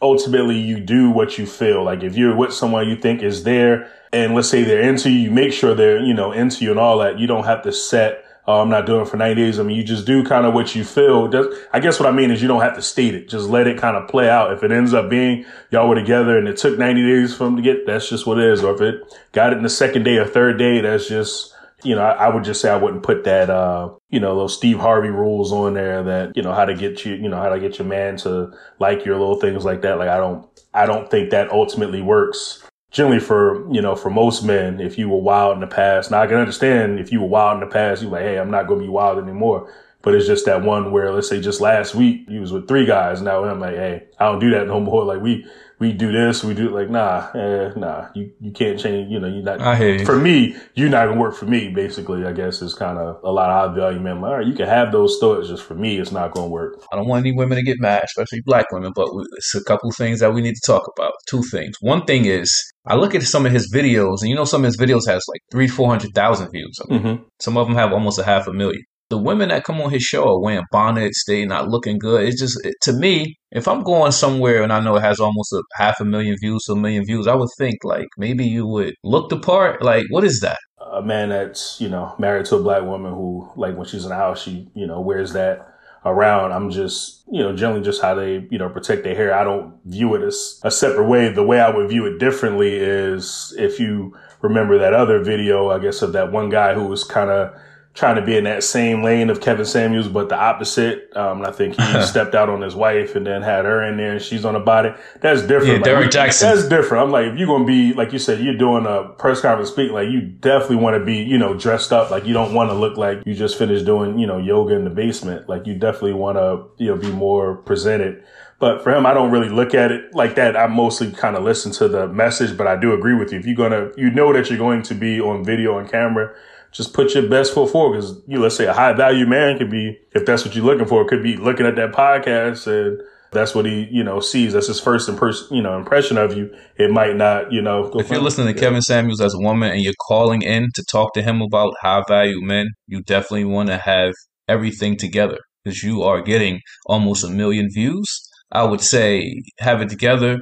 ultimately 0.00 0.58
you 0.58 0.80
do 0.80 1.10
what 1.10 1.38
you 1.38 1.46
feel. 1.46 1.84
Like 1.84 2.02
if 2.02 2.16
you're 2.16 2.34
with 2.34 2.52
someone 2.52 2.88
you 2.88 2.96
think 2.96 3.22
is 3.22 3.44
there 3.44 3.90
and 4.12 4.34
let's 4.34 4.48
say 4.48 4.64
they're 4.64 4.82
into 4.82 5.10
you, 5.10 5.18
you 5.18 5.30
make 5.30 5.52
sure 5.52 5.74
they're, 5.74 6.00
you 6.00 6.14
know, 6.14 6.32
into 6.32 6.64
you 6.64 6.70
and 6.70 6.80
all 6.80 6.98
that. 6.98 7.18
You 7.18 7.26
don't 7.26 7.44
have 7.44 7.62
to 7.62 7.72
set 7.72 8.24
oh, 8.46 8.60
I'm 8.60 8.70
not 8.70 8.86
doing 8.86 9.02
it 9.02 9.08
for 9.08 9.16
90 9.16 9.40
days. 9.40 9.58
I 9.58 9.62
mean, 9.62 9.76
you 9.76 9.82
just 9.82 10.06
do 10.06 10.24
kind 10.24 10.46
of 10.46 10.54
what 10.54 10.74
you 10.74 10.84
feel. 10.84 11.30
I 11.72 11.80
guess 11.80 11.98
what 11.98 12.08
I 12.08 12.12
mean 12.12 12.30
is 12.30 12.40
you 12.40 12.48
don't 12.48 12.60
have 12.62 12.76
to 12.76 12.82
state 12.82 13.14
it. 13.14 13.28
Just 13.28 13.48
let 13.48 13.66
it 13.66 13.78
kind 13.78 13.96
of 13.96 14.08
play 14.08 14.28
out. 14.28 14.52
If 14.52 14.62
it 14.62 14.70
ends 14.70 14.94
up 14.94 15.10
being 15.10 15.44
y'all 15.70 15.88
were 15.88 15.96
together 15.96 16.38
and 16.38 16.46
it 16.48 16.56
took 16.56 16.78
90 16.78 17.02
days 17.02 17.34
for 17.34 17.44
them 17.44 17.56
to 17.56 17.62
get, 17.62 17.86
that's 17.86 18.08
just 18.08 18.26
what 18.26 18.38
it 18.38 18.44
is. 18.44 18.62
Or 18.62 18.74
if 18.74 18.80
it 18.80 19.02
got 19.32 19.52
it 19.52 19.56
in 19.56 19.62
the 19.62 19.68
second 19.68 20.04
day 20.04 20.16
or 20.18 20.26
third 20.26 20.58
day, 20.58 20.80
that's 20.80 21.08
just, 21.08 21.54
you 21.82 21.94
know, 21.94 22.02
I, 22.02 22.26
I 22.26 22.34
would 22.34 22.44
just 22.44 22.60
say 22.60 22.70
I 22.70 22.76
wouldn't 22.76 23.02
put 23.02 23.24
that, 23.24 23.50
uh, 23.50 23.90
you 24.10 24.20
know, 24.20 24.36
those 24.36 24.56
Steve 24.56 24.78
Harvey 24.78 25.10
rules 25.10 25.52
on 25.52 25.74
there 25.74 26.02
that, 26.04 26.36
you 26.36 26.42
know, 26.42 26.54
how 26.54 26.64
to 26.64 26.74
get 26.74 27.04
you, 27.04 27.14
you 27.14 27.28
know, 27.28 27.36
how 27.36 27.48
to 27.48 27.58
get 27.58 27.78
your 27.78 27.88
man 27.88 28.16
to 28.18 28.52
like 28.78 29.04
your 29.04 29.18
little 29.18 29.40
things 29.40 29.64
like 29.64 29.82
that. 29.82 29.98
Like, 29.98 30.08
I 30.08 30.18
don't, 30.18 30.48
I 30.72 30.86
don't 30.86 31.10
think 31.10 31.30
that 31.30 31.50
ultimately 31.50 32.02
works 32.02 32.62
generally 32.96 33.20
for 33.20 33.70
you 33.72 33.82
know 33.82 33.94
for 33.94 34.08
most 34.08 34.42
men 34.42 34.80
if 34.80 34.96
you 34.96 35.08
were 35.08 35.20
wild 35.20 35.54
in 35.54 35.60
the 35.60 35.66
past. 35.66 36.10
Now 36.10 36.22
i 36.22 36.26
can 36.26 36.36
understand 36.36 36.98
if 36.98 37.12
you 37.12 37.20
were 37.20 37.28
wild 37.28 37.62
in 37.62 37.68
the 37.68 37.72
past 37.72 38.00
you're 38.02 38.10
like 38.10 38.22
hey 38.22 38.38
i'm 38.38 38.50
not 38.50 38.66
going 38.66 38.80
to 38.80 38.86
be 38.86 38.90
wild 38.90 39.22
anymore 39.22 39.70
but 40.06 40.14
it's 40.14 40.26
just 40.26 40.46
that 40.46 40.62
one 40.62 40.92
where 40.92 41.12
let's 41.12 41.28
say 41.28 41.40
just 41.40 41.60
last 41.60 41.96
week 41.96 42.28
he 42.28 42.38
was 42.38 42.52
with 42.52 42.68
three 42.68 42.86
guys 42.86 43.20
now 43.20 43.44
i'm 43.44 43.58
like 43.60 43.74
hey 43.74 44.04
i 44.20 44.24
don't 44.24 44.38
do 44.38 44.50
that 44.50 44.68
no 44.68 44.78
more 44.80 45.04
like 45.04 45.20
we 45.20 45.44
we 45.78 45.92
do 45.92 46.10
this, 46.10 46.42
we 46.42 46.54
do 46.54 46.70
like, 46.70 46.88
nah, 46.88 47.28
eh, 47.34 47.72
nah, 47.76 48.08
you, 48.14 48.32
you 48.40 48.50
can't 48.50 48.80
change, 48.80 49.12
you 49.12 49.20
know, 49.20 49.26
you're 49.26 49.42
not, 49.42 49.60
I 49.60 49.76
hear 49.76 49.98
you. 49.98 50.06
for 50.06 50.16
me, 50.16 50.56
you're 50.74 50.88
not 50.88 51.06
gonna 51.06 51.20
work 51.20 51.34
for 51.34 51.44
me, 51.44 51.68
basically, 51.68 52.24
I 52.24 52.32
guess 52.32 52.62
is 52.62 52.72
kind 52.72 52.98
of 52.98 53.20
a 53.22 53.30
lot 53.30 53.50
of 53.50 53.70
high 53.70 53.78
value 53.78 54.00
men. 54.00 54.22
Like, 54.22 54.30
all 54.30 54.38
right, 54.38 54.46
you 54.46 54.54
can 54.54 54.68
have 54.68 54.90
those 54.90 55.18
thoughts, 55.18 55.48
just 55.48 55.62
for 55.62 55.74
me, 55.74 55.98
it's 55.98 56.12
not 56.12 56.32
gonna 56.32 56.48
work. 56.48 56.82
I 56.90 56.96
don't 56.96 57.06
want 57.06 57.26
any 57.26 57.36
women 57.36 57.58
to 57.58 57.62
get 57.62 57.78
mad, 57.78 58.04
especially 58.04 58.40
black 58.46 58.72
women, 58.72 58.92
but 58.94 59.08
it's 59.36 59.54
a 59.54 59.62
couple 59.64 59.90
things 59.90 60.20
that 60.20 60.32
we 60.32 60.40
need 60.40 60.54
to 60.54 60.62
talk 60.66 60.90
about. 60.96 61.12
Two 61.28 61.42
things. 61.42 61.76
One 61.80 62.06
thing 62.06 62.24
is, 62.24 62.50
I 62.86 62.94
look 62.94 63.14
at 63.14 63.22
some 63.22 63.44
of 63.44 63.52
his 63.52 63.70
videos, 63.72 64.22
and 64.22 64.30
you 64.30 64.34
know, 64.34 64.46
some 64.46 64.64
of 64.64 64.66
his 64.66 64.78
videos 64.78 65.06
has 65.06 65.22
like 65.28 65.42
three, 65.50 65.68
four 65.68 65.88
hundred 65.90 66.14
thousand 66.14 66.50
views. 66.52 66.78
mm-hmm. 66.88 67.22
Some 67.38 67.58
of 67.58 67.66
them 67.66 67.76
have 67.76 67.92
almost 67.92 68.18
a 68.18 68.24
half 68.24 68.46
a 68.46 68.52
million 68.52 68.82
the 69.08 69.18
women 69.18 69.50
that 69.50 69.64
come 69.64 69.80
on 69.80 69.90
his 69.90 70.02
show 70.02 70.28
are 70.28 70.40
wearing 70.40 70.64
bonnets, 70.72 71.24
they 71.26 71.44
not 71.44 71.68
looking 71.68 71.98
good. 71.98 72.24
It's 72.24 72.40
just 72.40 72.58
it, 72.64 72.74
to 72.82 72.92
me, 72.92 73.36
if 73.52 73.68
I'm 73.68 73.82
going 73.82 74.12
somewhere 74.12 74.62
and 74.62 74.72
I 74.72 74.80
know 74.80 74.96
it 74.96 75.02
has 75.02 75.20
almost 75.20 75.52
a 75.52 75.62
half 75.76 76.00
a 76.00 76.04
million 76.04 76.36
views, 76.40 76.66
a 76.68 76.74
million 76.74 77.04
views, 77.04 77.26
I 77.26 77.34
would 77.34 77.48
think 77.58 77.76
like 77.84 78.08
maybe 78.18 78.44
you 78.44 78.66
would 78.66 78.94
look 79.04 79.30
the 79.30 79.38
part. 79.38 79.82
Like, 79.82 80.04
what 80.10 80.24
is 80.24 80.40
that? 80.40 80.58
A 80.92 81.02
man 81.02 81.28
that's 81.28 81.80
you 81.80 81.88
know 81.88 82.14
married 82.18 82.46
to 82.46 82.56
a 82.56 82.62
black 82.62 82.82
woman 82.82 83.12
who, 83.12 83.50
like, 83.56 83.76
when 83.76 83.86
she's 83.86 84.04
in 84.04 84.10
the 84.10 84.16
house, 84.16 84.42
she 84.42 84.68
you 84.74 84.86
know 84.86 85.00
wears 85.00 85.32
that 85.34 85.76
around. 86.04 86.52
I'm 86.52 86.70
just, 86.70 87.24
you 87.30 87.42
know, 87.42 87.54
generally 87.54 87.82
just 87.82 88.00
how 88.00 88.14
they, 88.14 88.46
you 88.50 88.58
know, 88.58 88.68
protect 88.68 89.02
their 89.02 89.16
hair. 89.16 89.34
I 89.34 89.42
don't 89.42 89.74
view 89.84 90.14
it 90.14 90.22
as 90.22 90.60
a 90.62 90.70
separate 90.70 91.08
way. 91.08 91.28
The 91.32 91.42
way 91.42 91.60
I 91.60 91.68
would 91.68 91.88
view 91.88 92.06
it 92.06 92.18
differently 92.18 92.76
is 92.76 93.52
if 93.58 93.80
you 93.80 94.16
remember 94.40 94.78
that 94.78 94.94
other 94.94 95.22
video, 95.22 95.70
I 95.70 95.80
guess, 95.80 96.02
of 96.02 96.12
that 96.12 96.30
one 96.30 96.48
guy 96.48 96.74
who 96.74 96.86
was 96.86 97.02
kind 97.02 97.30
of 97.30 97.52
trying 97.96 98.16
to 98.16 98.22
be 98.22 98.36
in 98.36 98.44
that 98.44 98.62
same 98.62 99.02
lane 99.02 99.30
of 99.30 99.40
Kevin 99.40 99.64
Samuels, 99.64 100.06
but 100.06 100.28
the 100.28 100.36
opposite. 100.36 101.16
Um, 101.16 101.42
I 101.42 101.50
think 101.50 101.80
he 101.80 102.02
stepped 102.02 102.34
out 102.34 102.50
on 102.50 102.60
his 102.60 102.74
wife 102.74 103.16
and 103.16 103.26
then 103.26 103.42
had 103.42 103.64
her 103.64 103.82
in 103.82 103.96
there 103.96 104.12
and 104.12 104.22
she's 104.22 104.44
on 104.44 104.54
the 104.54 104.60
body. 104.60 104.90
That's 105.20 105.40
different. 105.40 105.66
Yeah, 105.66 105.72
like, 105.74 105.84
Derrick 105.84 106.10
Jaxn. 106.10 106.42
That's 106.42 106.68
different. 106.68 107.04
I'm 107.04 107.10
like, 107.10 107.26
if 107.26 107.38
you're 107.38 107.46
going 107.46 107.62
to 107.62 107.66
be, 107.66 107.94
like 107.94 108.12
you 108.12 108.18
said, 108.18 108.40
you're 108.40 108.56
doing 108.56 108.84
a 108.86 109.08
press 109.18 109.40
conference 109.40 109.70
speak, 109.70 109.90
like 109.90 110.10
you 110.10 110.20
definitely 110.20 110.76
want 110.76 110.98
to 110.98 111.04
be, 111.04 111.16
you 111.16 111.38
know, 111.38 111.54
dressed 111.54 111.92
up. 111.92 112.10
Like 112.10 112.26
you 112.26 112.34
don't 112.34 112.54
want 112.54 112.70
to 112.70 112.74
look 112.74 112.98
like 112.98 113.22
you 113.24 113.34
just 113.34 113.56
finished 113.56 113.86
doing, 113.86 114.18
you 114.18 114.26
know, 114.26 114.38
yoga 114.38 114.74
in 114.74 114.84
the 114.84 114.90
basement. 114.90 115.48
Like 115.48 115.66
you 115.66 115.74
definitely 115.74 116.14
want 116.14 116.36
to, 116.36 116.66
you 116.82 116.90
know, 116.90 117.00
be 117.00 117.10
more 117.10 117.56
presented. 117.56 118.22
But 118.58 118.82
for 118.82 118.94
him, 118.94 119.04
I 119.04 119.12
don't 119.12 119.30
really 119.30 119.50
look 119.50 119.74
at 119.74 119.92
it 119.92 120.14
like 120.14 120.34
that. 120.36 120.56
I 120.56 120.66
mostly 120.66 121.12
kind 121.12 121.36
of 121.36 121.44
listen 121.44 121.72
to 121.72 121.88
the 121.88 122.08
message, 122.08 122.56
but 122.56 122.66
I 122.66 122.78
do 122.78 122.94
agree 122.94 123.14
with 123.14 123.32
you. 123.32 123.38
If 123.38 123.46
you're 123.46 123.56
going 123.56 123.72
to, 123.72 123.92
you 124.00 124.10
know 124.10 124.32
that 124.32 124.48
you're 124.48 124.58
going 124.58 124.82
to 124.84 124.94
be 124.94 125.20
on 125.20 125.44
video 125.44 125.78
and 125.78 125.90
camera, 125.90 126.34
just 126.72 126.92
put 126.92 127.14
your 127.14 127.28
best 127.28 127.54
foot 127.54 127.70
forward. 127.70 127.96
Because 127.96 128.22
you, 128.26 128.40
let's 128.40 128.56
say 128.56 128.66
a 128.66 128.72
high 128.72 128.92
value 128.92 129.26
man 129.26 129.58
could 129.58 129.70
be, 129.70 129.98
if 130.12 130.26
that's 130.26 130.44
what 130.44 130.54
you're 130.54 130.64
looking 130.64 130.86
for, 130.86 131.04
could 131.06 131.22
be 131.22 131.36
looking 131.36 131.66
at 131.66 131.76
that 131.76 131.92
podcast 131.92 132.66
and 132.66 133.00
that's 133.32 133.54
what 133.54 133.66
he, 133.66 133.88
you 133.90 134.02
know, 134.02 134.20
sees. 134.20 134.52
That's 134.52 134.68
his 134.68 134.80
first 134.80 135.08
impression, 135.08 135.48
you 135.50 135.62
know, 135.62 135.76
impression 135.76 136.16
of 136.16 136.36
you. 136.36 136.54
It 136.76 136.90
might 136.90 137.16
not, 137.16 137.52
you 137.52 137.62
know. 137.62 137.90
Go. 137.90 138.00
If 138.00 138.10
you're 138.10 138.20
listening 138.20 138.48
to 138.48 138.54
yeah. 138.54 138.68
Kevin 138.68 138.82
Samuels 138.82 139.20
as 139.20 139.34
a 139.34 139.38
woman 139.38 139.70
and 139.70 139.80
you're 139.80 139.94
calling 140.08 140.42
in 140.42 140.68
to 140.74 140.84
talk 140.90 141.12
to 141.14 141.22
him 141.22 141.42
about 141.42 141.74
high 141.80 142.02
value 142.08 142.40
men, 142.40 142.68
you 142.86 143.02
definitely 143.02 143.44
want 143.44 143.68
to 143.68 143.78
have 143.78 144.12
everything 144.48 144.96
together 144.96 145.38
because 145.64 145.82
you 145.82 146.02
are 146.02 146.22
getting 146.22 146.60
almost 146.86 147.24
a 147.24 147.28
million 147.28 147.68
views. 147.72 148.06
I 148.52 148.64
would 148.64 148.80
say 148.80 149.42
have 149.58 149.80
it 149.82 149.88
together 149.88 150.38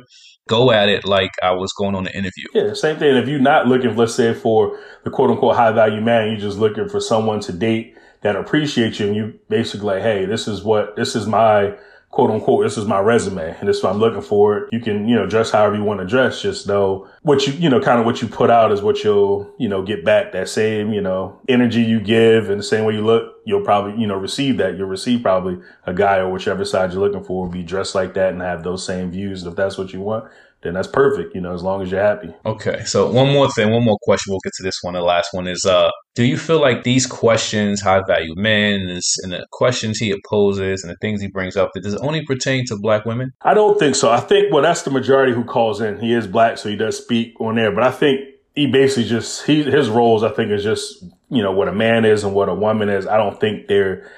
go 0.49 0.71
at 0.71 0.89
it 0.89 1.05
like 1.05 1.33
I 1.43 1.53
was 1.53 1.73
going 1.73 1.95
on 1.95 2.07
an 2.07 2.13
interview. 2.13 2.45
Yeah, 2.53 2.75
same 2.75 2.99
thing. 2.99 3.17
If 3.17 3.29
you're 3.29 3.39
not 3.39 3.67
looking, 3.67 3.97
let's 3.97 4.15
say, 4.15 4.35
for 4.35 4.79
the 5.05 5.11
quote 5.11 5.31
unquote 5.31 5.57
high 5.57 5.73
value 5.73 6.01
man, 6.01 6.29
you're 6.29 6.41
just 6.41 6.59
looking 6.59 6.89
for 6.89 7.01
someone 7.01 7.41
to 7.41 7.53
date 7.53 7.97
that 8.23 8.37
appreciates 8.37 8.99
you 9.01 9.07
and 9.07 9.17
you 9.17 9.39
basically 9.49 9.87
like, 9.87 10.03
hey, 10.03 10.25
this 10.25 10.49
is 10.49 10.63
what, 10.63 10.97
this 10.97 11.15
is 11.15 11.27
my 11.27 11.75
quote 12.11 12.31
unquote, 12.31 12.65
this 12.65 12.79
is 12.79 12.87
my 12.87 13.01
resume 13.01 13.57
and 13.59 13.69
this 13.69 13.79
is 13.79 13.83
what 13.83 13.93
I'm 13.93 13.99
looking 13.99 14.23
for. 14.23 14.69
You 14.71 14.81
can, 14.81 15.09
you 15.09 15.17
know, 15.17 15.27
dress 15.27 15.51
however 15.51 15.77
you 15.77 15.83
want 15.83 16.01
to 16.01 16.07
dress. 16.07 16.41
Just 16.41 16.67
know 16.67 17.09
what 17.23 17.47
you, 17.47 17.53
you 17.55 17.69
know, 17.69 17.81
kind 17.81 17.99
of 17.99 18.07
what 18.07 18.23
you 18.23 18.29
put 18.29 18.51
out 18.51 18.71
is 18.71 18.81
what 18.81 19.03
you'll, 19.03 19.53
you 19.59 19.69
know, 19.69 19.83
get 19.83 20.05
back. 20.05 20.33
That 20.33 20.49
same, 20.49 20.93
you 20.93 21.01
know, 21.01 21.41
energy 21.49 21.83
you 21.83 22.01
give 22.01 22.51
and 22.51 22.61
the 22.61 22.65
same 22.65 22.85
way 22.85 22.95
you 22.95 23.05
look, 23.05 23.34
you'll 23.45 23.65
probably, 23.65 24.01
you 24.01 24.07
know, 24.07 24.17
receive 24.17 24.57
that. 24.59 24.77
You'll 24.77 24.89
receive 24.89 25.23
probably 25.23 25.59
a 25.87 25.95
guy 25.95 26.19
or 26.19 26.31
whichever 26.31 26.65
side 26.65 26.93
you're 26.93 27.01
looking 27.01 27.25
for 27.25 27.43
will 27.45 27.51
be 27.51 27.63
dressed 27.63 27.95
like 27.95 28.15
that 28.15 28.33
and 28.33 28.43
have 28.43 28.63
those 28.63 28.85
same 28.85 29.11
views. 29.11 29.43
And 29.43 29.53
If 29.53 29.57
that's 29.57 29.79
what 29.79 29.93
you 29.93 30.01
want, 30.01 30.31
then 30.65 30.75
that's 30.75 30.89
perfect, 30.89 31.35
you 31.35 31.41
know, 31.43 31.53
as 31.55 31.63
long 31.63 31.83
as 31.83 31.91
you're 31.91 32.03
happy. 32.03 32.33
Okay. 32.47 32.85
So 32.85 33.11
one 33.11 33.31
more 33.33 33.51
thing, 33.53 33.71
one 33.71 33.85
more 33.85 33.99
question. 34.03 34.33
We'll 34.33 34.41
get 34.43 34.55
to 34.55 34.63
this 34.63 34.79
one. 34.83 34.95
The 34.95 35.03
last 35.03 35.29
one 35.33 35.47
is 35.47 35.65
uh 35.65 35.91
do 36.15 36.25
you 36.25 36.39
feel 36.39 36.61
like 36.61 36.85
these 36.85 37.07
questions, 37.07 37.83
high 37.83 38.01
value 38.07 38.35
men, 38.37 38.89
and 38.89 39.33
the 39.33 39.47
questions 39.51 39.99
he 39.99 40.13
opposes 40.13 40.83
and 40.83 40.91
the 40.91 40.97
things 41.01 41.21
he 41.21 41.29
brings 41.29 41.57
up, 41.57 41.71
that 41.75 41.83
does 41.83 41.95
it 41.95 42.01
only 42.03 42.25
pertain 42.25 42.65
to 42.67 42.79
black 42.79 43.05
women? 43.05 43.33
I 43.43 43.53
don't 43.53 43.79
think 43.79 43.95
so. 43.95 44.11
I 44.11 44.21
think 44.21 44.53
well 44.53 44.63
that's 44.63 44.83
the 44.83 44.91
majority 44.91 45.33
who 45.33 45.45
calls 45.45 45.81
in. 45.81 46.01
He 46.01 46.15
is 46.15 46.27
black, 46.27 46.57
so 46.57 46.71
he 46.71 46.77
does 46.77 46.97
speak 46.97 47.39
on 47.41 47.57
there. 47.57 47.71
But 47.71 47.85
I 47.85 47.91
think 47.91 48.21
he 48.55 48.67
basically 48.67 49.05
just 49.05 49.45
he 49.45 49.65
his 49.65 49.91
roles 49.91 50.23
I 50.23 50.31
think 50.31 50.51
is 50.51 50.63
just, 50.63 51.05
you 51.35 51.43
know, 51.43 51.53
what 51.53 51.69
a 51.69 51.73
man 51.73 52.05
is 52.05 52.25
and 52.25 52.35
what 52.35 52.49
a 52.49 52.55
woman 52.55 52.89
is. 52.89 53.07
I 53.07 53.17
don't 53.17 53.39
think 53.39 53.67
they're 53.67 54.11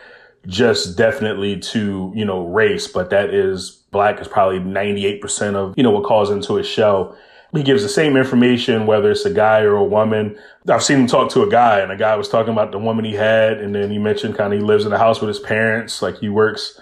just 0.47 0.97
definitely 0.97 1.59
to, 1.59 2.13
you 2.15 2.25
know, 2.25 2.47
race, 2.47 2.87
but 2.87 3.11
that 3.11 3.33
is 3.33 3.83
black 3.91 4.21
is 4.21 4.29
probably 4.29 4.61
98% 4.61 5.55
of, 5.55 5.75
you 5.77 5.83
know, 5.83 5.91
what 5.91 6.05
calls 6.05 6.31
into 6.31 6.55
his 6.55 6.67
show. 6.67 7.17
He 7.53 7.63
gives 7.63 7.83
the 7.83 7.89
same 7.89 8.17
information, 8.17 8.87
whether 8.87 9.11
it's 9.11 9.25
a 9.25 9.33
guy 9.33 9.61
or 9.61 9.77
a 9.77 9.85
woman. 9.85 10.37
I've 10.69 10.83
seen 10.83 11.01
him 11.01 11.07
talk 11.07 11.31
to 11.31 11.43
a 11.43 11.51
guy 11.51 11.81
and 11.81 11.91
a 11.91 11.97
guy 11.97 12.15
was 12.17 12.29
talking 12.29 12.53
about 12.53 12.71
the 12.71 12.79
woman 12.79 13.05
he 13.05 13.15
had. 13.15 13.59
And 13.59 13.75
then 13.75 13.91
he 13.91 13.99
mentioned 13.99 14.37
kind 14.37 14.53
of 14.53 14.59
he 14.59 14.65
lives 14.65 14.85
in 14.85 14.93
a 14.93 14.99
house 14.99 15.21
with 15.21 15.29
his 15.29 15.39
parents. 15.39 16.03
Like 16.03 16.19
he 16.19 16.29
works, 16.29 16.79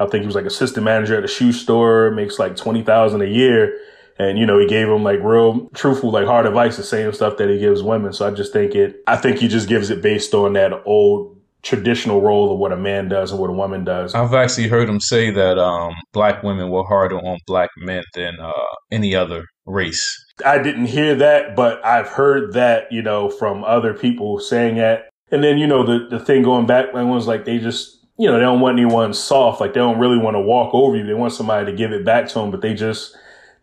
I 0.00 0.06
think 0.06 0.22
he 0.22 0.26
was 0.26 0.34
like 0.34 0.46
assistant 0.46 0.84
manager 0.84 1.16
at 1.16 1.24
a 1.24 1.28
shoe 1.28 1.52
store, 1.52 2.10
makes 2.10 2.38
like 2.38 2.56
20,000 2.56 3.22
a 3.22 3.26
year. 3.26 3.78
And, 4.18 4.38
you 4.38 4.46
know, 4.46 4.58
he 4.58 4.66
gave 4.66 4.88
him 4.88 5.02
like 5.02 5.20
real 5.22 5.68
truthful, 5.74 6.10
like 6.10 6.26
hard 6.26 6.46
advice, 6.46 6.76
the 6.78 6.82
same 6.82 7.12
stuff 7.12 7.36
that 7.36 7.50
he 7.50 7.58
gives 7.58 7.82
women. 7.82 8.12
So 8.14 8.26
I 8.26 8.30
just 8.30 8.52
think 8.52 8.74
it, 8.74 9.02
I 9.06 9.16
think 9.16 9.38
he 9.38 9.46
just 9.48 9.68
gives 9.68 9.90
it 9.90 10.00
based 10.00 10.32
on 10.32 10.54
that 10.54 10.72
old 10.86 11.36
traditional 11.62 12.22
role 12.22 12.52
of 12.52 12.58
what 12.58 12.72
a 12.72 12.76
man 12.76 13.08
does 13.08 13.30
and 13.30 13.40
what 13.40 13.50
a 13.50 13.52
woman 13.52 13.84
does. 13.84 14.14
I've 14.14 14.32
actually 14.32 14.68
heard 14.68 14.88
him 14.88 15.00
say 15.00 15.30
that 15.32 15.58
um, 15.58 15.92
black 16.12 16.42
women 16.42 16.70
were 16.70 16.84
harder 16.84 17.18
on 17.18 17.38
black 17.46 17.70
men 17.76 18.04
than 18.14 18.38
uh, 18.40 18.52
any 18.90 19.14
other 19.14 19.44
race. 19.66 20.24
I 20.44 20.62
didn't 20.62 20.86
hear 20.86 21.14
that, 21.16 21.56
but 21.56 21.84
I've 21.84 22.08
heard 22.08 22.52
that, 22.54 22.90
you 22.90 23.02
know, 23.02 23.28
from 23.28 23.64
other 23.64 23.92
people 23.92 24.38
saying 24.38 24.76
that. 24.76 25.08
And 25.30 25.42
then, 25.42 25.58
you 25.58 25.66
know, 25.66 25.84
the, 25.84 26.06
the 26.08 26.24
thing 26.24 26.42
going 26.42 26.66
back 26.66 26.94
when 26.94 27.08
was 27.08 27.26
like 27.26 27.44
they 27.44 27.58
just, 27.58 27.98
you 28.16 28.28
know, 28.28 28.34
they 28.34 28.44
don't 28.44 28.60
want 28.60 28.78
anyone 28.78 29.12
soft. 29.12 29.60
Like 29.60 29.74
they 29.74 29.80
don't 29.80 29.98
really 29.98 30.18
want 30.18 30.36
to 30.36 30.40
walk 30.40 30.72
over 30.72 30.96
you. 30.96 31.04
They 31.04 31.14
want 31.14 31.32
somebody 31.32 31.66
to 31.66 31.76
give 31.76 31.92
it 31.92 32.04
back 32.04 32.28
to 32.28 32.34
them, 32.34 32.50
but 32.50 32.62
they 32.62 32.74
just, 32.74 33.16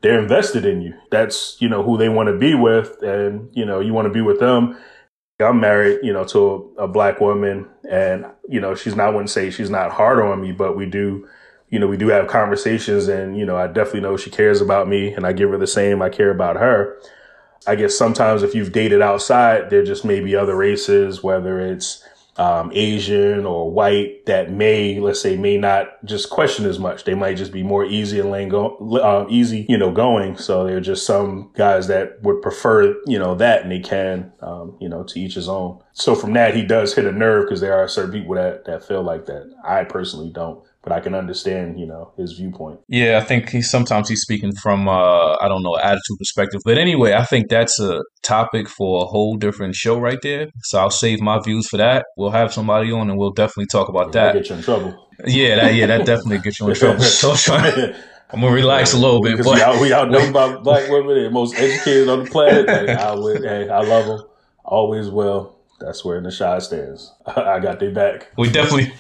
they're 0.04 0.22
invested 0.22 0.66
in 0.66 0.82
you. 0.82 0.94
That's, 1.10 1.56
you 1.60 1.70
know, 1.70 1.82
who 1.82 1.98
they 1.98 2.10
want 2.10 2.28
to 2.28 2.38
be 2.38 2.54
with. 2.54 3.02
And, 3.02 3.50
you 3.54 3.66
know, 3.66 3.80
you 3.80 3.94
want 3.94 4.06
to 4.06 4.14
be 4.14 4.22
with 4.22 4.40
them. 4.40 4.78
I'm 5.40 5.60
married, 5.60 6.00
you 6.04 6.14
know, 6.14 6.24
to 6.26 6.74
a, 6.78 6.84
a, 6.84 6.88
black 6.88 7.20
woman 7.20 7.68
and, 7.90 8.26
you 8.48 8.62
know, 8.62 8.76
she's 8.76 8.96
not, 8.96 9.08
I 9.08 9.10
wouldn't 9.10 9.30
say 9.30 9.50
she's 9.50 9.70
not 9.70 9.92
hard 9.92 10.20
on 10.20 10.40
me, 10.40 10.52
but 10.52 10.78
we 10.78 10.86
do, 10.86 11.28
you 11.70 11.80
know, 11.80 11.88
we 11.88 11.98
do 11.98 12.10
have 12.10 12.28
conversations 12.28 13.08
and, 13.08 13.36
you 13.36 13.46
know, 13.46 13.58
I 13.58 13.68
definitely 13.68 14.02
know 14.02 14.16
she 14.16 14.30
cares 14.30 14.62
about 14.62 14.88
me 14.88 15.12
and 15.12 15.26
I 15.26 15.34
give 15.34 15.50
her 15.50 15.58
the 15.58 15.68
same. 15.68 16.02
I 16.02 16.10
care 16.10 16.30
about 16.30 16.58
her. 16.58 16.98
I 17.66 17.76
guess 17.76 17.98
sometimes 17.98 18.44
if 18.44 18.54
you've 18.54 18.72
dated 18.72 19.02
outside, 19.02 19.70
there 19.70 19.84
just 19.84 20.06
may 20.06 20.20
be 20.20 20.36
other 20.36 20.56
races, 20.56 21.24
whether 21.24 21.60
it's, 21.60 22.08
um, 22.38 22.72
Asian 22.74 23.46
or 23.46 23.70
white 23.70 24.26
that 24.26 24.52
may, 24.52 25.00
let's 25.00 25.22
say, 25.22 25.38
may 25.38 25.58
not 25.58 26.04
just 26.04 26.30
question 26.30 26.66
as 26.66 26.80
much. 26.80 27.04
They 27.04 27.14
might 27.14 27.38
just 27.38 27.52
be 27.52 27.64
more 27.64 27.86
easy 27.86 28.20
and 28.20 28.32
lane 28.32 28.50
go, 28.50 28.76
uh, 28.98 29.28
easy, 29.30 29.66
you 29.70 29.78
know, 29.78 29.92
going. 29.92 30.38
So 30.38 30.66
there 30.66 30.78
are 30.78 30.82
just 30.82 31.06
some 31.06 31.52
guys 31.56 31.88
that 31.88 32.22
would 32.24 32.42
prefer, 32.42 32.96
you 33.06 33.20
know, 33.20 33.36
that 33.36 33.62
and 33.62 33.72
they 33.72 33.80
can, 33.80 34.32
um, 34.42 34.76
you 34.80 34.90
know, 34.90 35.04
to 35.04 35.20
each 35.20 35.36
his 35.36 35.48
own. 35.48 35.80
So 35.94 36.16
from 36.16 36.34
that, 36.34 36.56
he 36.56 36.64
does 36.64 36.96
hit 36.96 37.06
a 37.06 37.12
nerve 37.12 37.46
because 37.46 37.62
there 37.62 37.78
are 37.78 37.88
certain 37.88 38.12
people 38.12 38.36
that, 38.36 38.66
that 38.66 38.84
feel 38.84 39.04
like 39.04 39.26
that. 39.28 39.54
I 39.64 39.84
personally 39.84 40.32
don't 40.32 40.64
but 40.84 40.92
I 40.92 41.00
can 41.00 41.16
understand, 41.16 41.80
you 41.80 41.86
know, 41.86 42.12
his 42.18 42.34
viewpoint. 42.34 42.82
Yeah, 42.90 43.18
I 43.18 43.26
think 43.26 43.50
he 43.50 43.62
sometimes 43.62 44.10
he's 44.10 44.22
speaking 44.22 44.52
from 44.62 44.90
uh, 44.90 45.38
I 45.40 45.48
don't 45.48 45.64
know 45.64 45.78
attitude 45.78 46.18
perspective, 46.20 46.62
but 46.66 46.78
anyway, 46.78 47.14
I 47.14 47.24
think 47.24 47.50
that's 47.50 47.80
a 47.80 48.02
topic 48.22 48.68
for 48.68 49.04
a 49.04 49.06
whole 49.06 49.38
different 49.38 49.76
show 49.76 49.98
right 49.98 50.20
there. 50.22 50.48
So 50.64 50.80
I'll 50.80 50.90
save 50.90 51.22
my 51.22 51.40
views 51.40 51.68
for 51.70 51.78
that. 51.78 52.06
We'll 52.18 52.32
have 52.32 52.54
somebody 52.54 52.92
on, 52.92 53.10
and 53.10 53.18
we'll 53.18 53.32
definitely 53.32 53.68
talk 53.68 53.88
about 53.88 54.08
yeah, 54.08 54.12
that. 54.12 54.34
Get 54.34 54.50
you 54.50 54.56
in 54.58 54.62
trouble. 54.62 55.08
Yeah, 55.26 55.56
that 55.56 55.74
yeah, 55.74 55.86
that 55.88 56.06
definitely 56.06 56.40
gets 56.40 56.60
you 56.60 56.68
in 56.68 56.76
trouble. 56.76 57.04
So 57.04 57.36
trying. 57.36 57.96
I'm 58.30 58.42
gonna 58.42 58.54
relax 58.54 58.94
a 58.94 58.98
little 58.98 59.22
bit. 59.22 59.38
Because 59.38 59.54
we 59.54 59.62
out, 59.62 59.80
we 59.80 59.94
out 59.94 60.10
know 60.10 60.28
about 60.28 60.64
black 60.64 60.90
women 60.90 61.18
and 61.18 61.34
most 61.34 61.56
educated 61.56 62.10
on 62.10 62.24
the 62.24 62.32
planet. 62.32 62.66
Like, 62.66 62.98
I 62.98 63.14
would, 63.14 63.44
hey, 63.44 63.70
I 63.70 63.82
love 63.82 64.08
them. 64.08 64.28
Always 64.66 65.08
will. 65.08 65.56
That's 65.80 66.04
where 66.04 66.20
the 66.20 66.36
Chi 66.36 66.60
stands. 66.60 67.14
I 67.28 67.60
got 67.60 67.80
their 67.80 67.92
back. 67.92 68.32
We 68.38 68.50
definitely. 68.50 68.92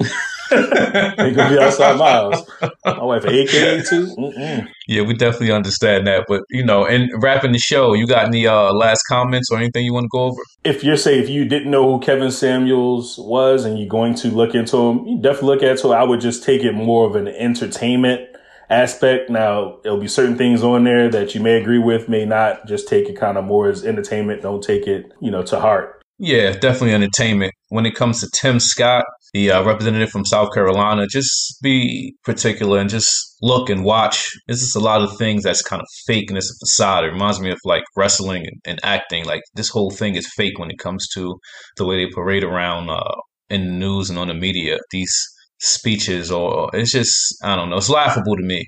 They 0.49 1.31
gonna 1.31 1.49
be 1.49 1.59
outside 1.59 1.97
my 1.97 2.11
house. 2.11 2.43
My 2.85 3.03
wife 3.03 3.25
AKA 3.25 3.83
too. 3.83 4.65
Yeah, 4.87 5.03
we 5.03 5.13
definitely 5.13 5.51
understand 5.51 6.07
that. 6.07 6.25
But 6.27 6.41
you 6.49 6.63
know, 6.63 6.85
and 6.85 7.09
wrapping 7.21 7.51
the 7.51 7.59
show, 7.59 7.93
you 7.93 8.07
got 8.07 8.25
any 8.25 8.47
uh, 8.47 8.73
last 8.73 9.01
comments 9.09 9.49
or 9.51 9.57
anything 9.57 9.85
you 9.85 9.93
want 9.93 10.05
to 10.05 10.09
go 10.11 10.23
over? 10.25 10.41
If 10.63 10.83
you're 10.83 10.97
say 10.97 11.19
if 11.19 11.29
you 11.29 11.45
didn't 11.45 11.71
know 11.71 11.91
who 11.91 11.99
Kevin 11.99 12.31
Samuels 12.31 13.17
was 13.17 13.65
and 13.65 13.79
you're 13.79 13.87
going 13.87 14.15
to 14.15 14.29
look 14.29 14.55
into 14.55 14.77
him, 14.77 15.05
you 15.05 15.21
definitely 15.21 15.55
look 15.55 15.63
into 15.63 15.91
it. 15.91 15.95
I 15.95 16.03
would 16.03 16.21
just 16.21 16.43
take 16.43 16.63
it 16.63 16.73
more 16.73 17.07
of 17.07 17.15
an 17.15 17.27
entertainment 17.27 18.29
aspect. 18.69 19.29
Now, 19.29 19.79
there'll 19.83 19.99
be 19.99 20.07
certain 20.07 20.37
things 20.37 20.63
on 20.63 20.83
there 20.83 21.09
that 21.09 21.35
you 21.35 21.41
may 21.41 21.59
agree 21.61 21.79
with, 21.79 22.09
may 22.09 22.25
not. 22.25 22.67
Just 22.67 22.87
take 22.87 23.07
it 23.07 23.13
kind 23.13 23.37
of 23.37 23.45
more 23.45 23.69
as 23.69 23.85
entertainment. 23.85 24.41
Don't 24.41 24.63
take 24.63 24.87
it, 24.87 25.11
you 25.21 25.31
know, 25.31 25.43
to 25.43 25.59
heart. 25.59 26.01
Yeah, 26.19 26.51
definitely 26.51 26.93
entertainment. 26.93 27.53
When 27.69 27.85
it 27.85 27.95
comes 27.95 28.21
to 28.21 28.29
Tim 28.33 28.59
Scott, 28.59 29.05
the 29.33 29.49
uh, 29.49 29.63
representative 29.63 30.11
from 30.11 30.25
South 30.25 30.53
Carolina, 30.53 31.07
just 31.07 31.57
be 31.61 32.15
particular 32.23 32.79
and 32.79 32.89
just 32.89 33.35
look 33.41 33.69
and 33.69 33.83
watch. 33.83 34.29
There's 34.47 34.61
just 34.61 34.75
a 34.75 34.79
lot 34.79 35.01
of 35.01 35.17
things 35.17 35.43
that's 35.43 35.63
kind 35.63 35.81
of 35.81 35.87
fake 36.05 36.29
and 36.29 36.37
it's 36.37 36.51
a 36.51 36.65
facade. 36.65 37.03
It 37.03 37.11
reminds 37.11 37.39
me 37.39 37.51
of 37.51 37.57
like 37.65 37.83
wrestling 37.97 38.45
and, 38.45 38.61
and 38.65 38.79
acting. 38.83 39.25
Like 39.25 39.41
this 39.55 39.69
whole 39.69 39.89
thing 39.89 40.15
is 40.15 40.31
fake 40.35 40.59
when 40.59 40.69
it 40.69 40.77
comes 40.77 41.07
to 41.15 41.35
the 41.77 41.85
way 41.85 41.97
they 41.97 42.11
parade 42.11 42.43
around 42.43 42.89
uh, 42.89 43.01
in 43.49 43.65
the 43.65 43.71
news 43.71 44.09
and 44.11 44.19
on 44.19 44.27
the 44.27 44.35
media. 44.35 44.77
These 44.91 45.15
speeches, 45.59 46.29
or 46.31 46.69
it's 46.73 46.91
just 46.91 47.35
I 47.43 47.55
don't 47.55 47.71
know. 47.71 47.77
It's 47.77 47.89
laughable 47.89 48.35
to 48.37 48.43
me. 48.43 48.67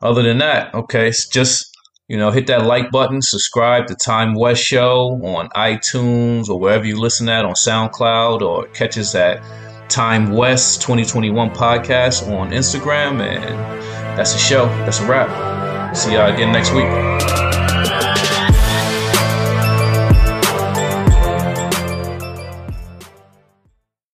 Other 0.00 0.22
than 0.22 0.38
that, 0.38 0.72
okay, 0.74 1.08
it's 1.08 1.28
just 1.28 1.66
you 2.08 2.16
know, 2.16 2.30
hit 2.30 2.46
that 2.46 2.64
like 2.64 2.90
button, 2.90 3.20
subscribe 3.20 3.86
to 3.86 3.94
Time 4.02 4.32
West 4.34 4.62
Show 4.62 5.20
on 5.22 5.50
iTunes 5.50 6.48
or 6.48 6.58
wherever 6.58 6.86
you 6.86 6.98
listen 6.98 7.28
at 7.28 7.44
on 7.44 7.52
SoundCloud 7.52 8.40
or 8.40 8.66
catch 8.68 8.96
us 8.96 9.14
at 9.14 9.42
Time 9.88 10.32
West 10.32 10.82
2021 10.82 11.50
podcast 11.50 12.28
on 12.28 12.50
Instagram. 12.50 13.20
And 13.20 13.58
that's 14.18 14.34
a 14.34 14.38
show. 14.38 14.66
That's 14.84 15.00
a 15.00 15.06
wrap. 15.06 15.96
See 15.96 16.12
y'all 16.14 16.32
again 16.32 16.52
next 16.52 16.72
week. 16.72 17.37